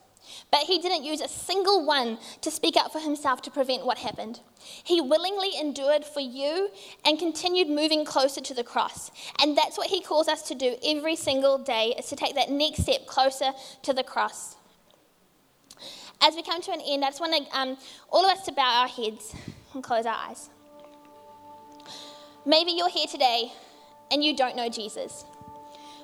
But 0.52 0.62
he 0.62 0.80
didn't 0.80 1.04
use 1.04 1.22
a 1.22 1.28
single 1.28 1.86
one 1.86 2.18
to 2.42 2.52
speak 2.52 2.78
up 2.78 2.92
for 2.92 3.00
himself 3.00 3.42
to 3.44 3.52
prevent 3.52 3.86
what 3.86 3.98
happened. 3.98 4.40
He 4.84 5.02
willingly 5.02 5.52
endured 5.60 6.06
for 6.06 6.20
you 6.20 6.70
and 7.06 7.20
continued 7.20 7.70
moving 7.70 8.06
closer 8.06 8.42
to 8.42 8.54
the 8.54 8.64
cross. 8.64 9.12
And 9.42 9.58
that's 9.58 9.78
what 9.78 9.88
he 9.88 10.02
calls 10.02 10.28
us 10.28 10.42
to 10.44 10.56
do 10.56 10.76
every 10.86 11.16
single 11.16 11.58
day 11.58 11.94
is 11.98 12.08
to 12.08 12.16
take 12.16 12.36
that 12.36 12.50
next 12.50 12.84
step 12.84 13.06
closer 13.06 13.52
to 13.84 13.94
the 13.94 14.04
cross. 14.04 14.56
As 16.22 16.36
we 16.36 16.44
come 16.44 16.62
to 16.62 16.72
an 16.72 16.82
end, 16.82 17.04
I 17.04 17.10
just 17.10 17.20
want 17.20 17.36
to, 17.36 17.60
um, 17.60 17.78
all 18.10 18.26
of 18.26 18.32
us 18.32 18.46
to 18.46 18.52
bow 18.52 18.82
our 18.82 18.88
heads 18.88 19.36
and 19.74 19.84
close 19.84 20.06
our 20.06 20.16
eyes. 20.16 20.50
Maybe 22.46 22.72
you're 22.72 22.90
here 22.90 23.08
today 23.08 23.52
and 24.12 24.24
you 24.24 24.36
don't 24.36 24.56
know 24.56 24.70
Jesus, 24.70 25.26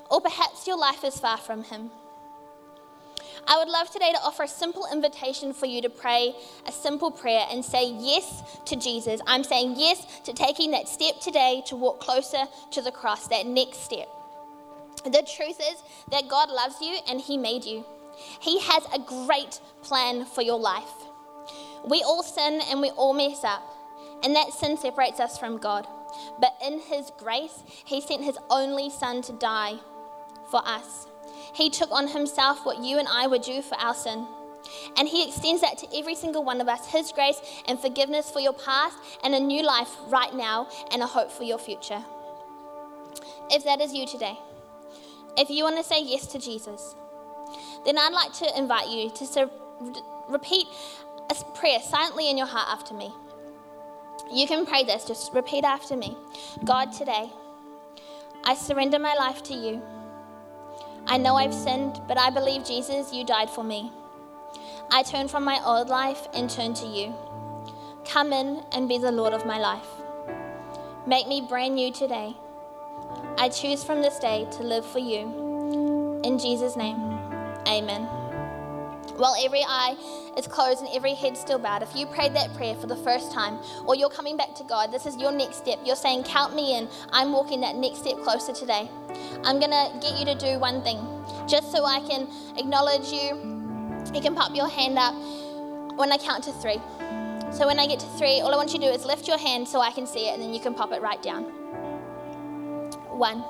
or 0.10 0.20
perhaps 0.20 0.68
your 0.68 0.78
life 0.78 1.04
is 1.04 1.20
far 1.20 1.38
from 1.38 1.64
him. 1.64 1.92
I 3.48 3.58
would 3.58 3.70
love 3.70 3.90
today 3.90 4.12
to 4.12 4.20
offer 4.20 4.44
a 4.44 4.48
simple 4.48 4.88
invitation 4.92 5.54
for 5.54 5.66
you 5.66 5.82
to 5.82 5.90
pray 5.90 6.34
a 6.68 6.72
simple 6.72 7.12
prayer 7.12 7.46
and 7.50 7.66
say 7.66 7.92
yes 7.92 8.60
to 8.66 8.76
Jesus. 8.76 9.20
I'm 9.28 9.44
saying 9.44 9.76
yes 9.78 10.22
to 10.26 10.34
taking 10.34 10.72
that 10.72 10.88
step 10.88 11.20
today 11.20 11.64
to 11.68 11.76
walk 11.76 12.00
closer 12.00 12.46
to 12.72 12.82
the 12.82 12.92
cross, 12.92 13.28
that 13.28 13.46
next 13.46 13.84
step. 13.84 14.08
The 15.04 15.28
truth 15.36 15.60
is 15.60 15.82
that 16.12 16.28
God 16.30 16.50
loves 16.50 16.76
you 16.82 16.98
and 17.10 17.20
He 17.20 17.38
made 17.38 17.66
you. 17.66 17.84
He 18.40 18.60
has 18.60 18.86
a 18.94 19.00
great 19.00 19.60
plan 19.82 20.26
for 20.26 20.44
your 20.44 20.60
life. 20.60 20.92
We 21.84 22.04
all 22.04 22.22
sin 22.22 22.62
and 22.70 22.80
we 22.80 22.92
all 22.92 23.14
mess 23.14 23.44
up, 23.44 23.64
and 24.24 24.36
that 24.36 24.54
sin 24.54 24.78
separates 24.78 25.20
us 25.20 25.40
from 25.40 25.58
God. 25.58 25.88
But 26.40 26.54
in 26.64 26.80
His 26.80 27.12
grace, 27.18 27.64
He 27.86 28.02
sent 28.02 28.24
His 28.24 28.38
only 28.50 28.92
Son 28.92 29.24
to 29.24 29.34
die 29.34 29.78
for 30.52 30.62
us. 30.64 31.08
He 31.54 31.70
took 31.70 31.92
on 31.92 32.08
himself 32.08 32.66
what 32.66 32.84
you 32.84 32.98
and 33.00 33.08
I 33.08 33.28
were 33.28 33.40
due 33.40 33.62
for 33.62 33.76
our 33.76 33.94
sin. 33.94 34.28
And 34.98 35.08
He 35.08 35.28
extends 35.28 35.62
that 35.62 35.78
to 35.80 35.98
every 35.98 36.16
single 36.16 36.44
one 36.44 36.62
of 36.62 36.68
us 36.68 36.88
His 36.88 37.12
grace 37.12 37.42
and 37.68 37.80
forgiveness 37.80 38.30
for 38.30 38.40
your 38.40 38.54
past, 38.54 38.98
and 39.24 39.34
a 39.34 39.40
new 39.40 39.64
life 39.64 39.90
right 40.08 40.34
now, 40.34 40.68
and 40.92 41.02
a 41.02 41.08
hope 41.08 41.32
for 41.32 41.44
your 41.44 41.58
future. 41.58 42.04
If 43.50 43.64
that 43.66 43.82
is 43.82 43.94
you 43.94 44.06
today, 44.06 44.38
if 45.38 45.50
you 45.50 45.64
want 45.64 45.78
to 45.78 45.84
say 45.84 46.02
yes 46.04 46.28
to 46.28 46.40
Jesus, 46.40 46.96
then 47.86 47.98
I'd 47.98 48.14
like 48.14 48.34
to 48.34 48.58
invite 48.58 48.90
you 48.90 49.10
to 49.10 49.50
repeat 50.30 50.68
a 51.30 51.36
prayer 51.56 51.80
silently 51.80 52.30
in 52.30 52.38
your 52.38 52.48
heart 52.48 52.68
after 52.70 52.94
me. 52.94 53.12
You 54.32 54.48
can 54.48 54.66
pray 54.66 54.84
this, 54.84 55.06
just 55.06 55.34
repeat 55.34 55.64
after 55.64 55.98
me 55.98 56.16
God, 56.64 56.94
today, 56.94 57.30
I 58.44 58.56
surrender 58.56 59.00
my 59.00 59.16
life 59.16 59.44
to 59.44 59.54
you. 59.54 59.82
I 61.08 61.18
know 61.18 61.36
I've 61.36 61.54
sinned, 61.54 62.02
but 62.08 62.18
I 62.18 62.30
believe, 62.30 62.64
Jesus, 62.64 63.14
you 63.14 63.26
died 63.26 63.50
for 63.50 63.64
me. 63.64 63.92
I 64.92 65.04
turn 65.04 65.28
from 65.28 65.44
my 65.44 65.60
old 65.66 65.90
life 65.90 66.28
and 66.34 66.50
turn 66.50 66.74
to 66.76 66.86
you. 66.86 67.14
Come 68.06 68.34
in 68.34 68.64
and 68.72 68.90
be 68.90 68.98
the 68.98 69.12
Lord 69.12 69.34
of 69.34 69.46
my 69.46 69.58
life. 69.58 69.88
Make 71.06 71.28
me 71.28 71.42
brand 71.42 71.76
new 71.76 71.92
today. 71.92 72.36
I 73.38 73.50
choose 73.50 73.84
from 73.84 74.02
this 74.02 74.20
day 74.20 74.48
to 74.52 74.64
live 74.64 74.86
for 74.86 75.00
you. 75.00 76.20
In 76.24 76.38
Jesus' 76.38 76.76
name, 76.76 77.00
amen. 77.68 78.04
While 79.18 79.36
every 79.44 79.64
eye 79.68 79.96
is 80.38 80.48
closed 80.48 80.80
and 80.80 80.90
every 80.94 81.14
head 81.14 81.38
still 81.38 81.60
bowed, 81.60 81.84
if 81.84 81.96
you 81.96 82.06
prayed 82.06 82.34
that 82.36 82.54
prayer 82.56 82.76
for 82.76 82.88
the 82.88 82.96
first 82.96 83.32
time 83.32 83.60
or 83.86 83.96
you're 83.96 84.10
coming 84.10 84.38
back 84.38 84.56
to 84.56 84.64
God, 84.64 84.92
this 84.92 85.06
is 85.06 85.18
your 85.18 85.32
next 85.32 85.58
step. 85.58 85.80
You're 85.86 85.96
saying, 85.96 86.24
Count 86.24 86.56
me 86.56 86.78
in. 86.78 86.88
I'm 87.12 87.32
walking 87.32 87.62
that 87.62 87.76
next 87.76 88.00
step 88.00 88.18
closer 88.24 88.54
today. 88.54 88.90
I'm 89.44 89.60
going 89.60 89.72
to 89.72 89.92
get 90.02 90.18
you 90.20 90.26
to 90.26 90.36
do 90.36 90.60
one 90.60 90.82
thing 90.84 91.00
just 91.48 91.72
so 91.72 91.86
I 91.86 92.00
can 92.02 92.28
acknowledge 92.58 93.12
you. 93.12 93.60
You 94.14 94.22
can 94.22 94.36
pop 94.36 94.56
your 94.56 94.70
hand 94.70 94.98
up 94.98 95.16
when 95.98 96.12
I 96.12 96.18
count 96.18 96.44
to 96.46 96.52
three. 96.52 96.82
So 97.52 97.68
when 97.68 97.80
I 97.80 97.86
get 97.86 98.00
to 98.00 98.08
three, 98.18 98.40
all 98.40 98.54
I 98.54 98.58
want 98.58 98.72
you 98.74 98.80
to 98.80 98.86
do 98.86 98.92
is 98.92 99.06
lift 99.06 99.28
your 99.28 99.38
hand 99.38 99.68
so 99.68 99.82
I 99.82 99.92
can 99.92 100.08
see 100.08 100.30
it, 100.30 100.34
and 100.34 100.42
then 100.42 100.54
you 100.54 100.62
can 100.62 100.74
pop 100.74 100.94
it 100.94 101.02
right 101.02 101.22
down. 101.22 101.44
One, 103.10 103.44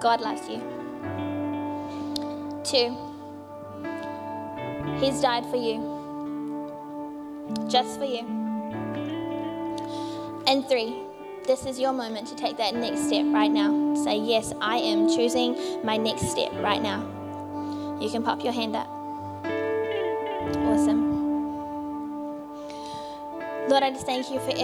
God 0.00 0.20
loves 0.20 0.48
you. 0.48 0.58
Two, 2.62 3.09
He's 4.98 5.20
died 5.20 5.46
for 5.46 5.56
you, 5.56 5.78
just 7.68 7.98
for 7.98 8.04
you. 8.04 8.26
And 10.46 10.66
three, 10.68 10.96
this 11.46 11.64
is 11.66 11.78
your 11.78 11.92
moment 11.92 12.26
to 12.28 12.34
take 12.34 12.56
that 12.56 12.74
next 12.74 13.06
step 13.06 13.26
right 13.28 13.50
now. 13.50 13.94
Say, 13.94 14.18
Yes, 14.18 14.52
I 14.60 14.78
am 14.78 15.08
choosing 15.08 15.84
my 15.84 15.96
next 15.96 16.30
step 16.30 16.52
right 16.62 16.82
now. 16.82 17.00
You 18.00 18.10
can 18.10 18.22
pop 18.22 18.42
your 18.42 18.52
hand 18.52 18.74
up. 18.74 18.88
Awesome. 20.66 21.10
Lord, 23.68 23.82
I 23.84 23.90
just 23.90 24.06
thank 24.06 24.30
you 24.30 24.40
for 24.40 24.50
every 24.50 24.58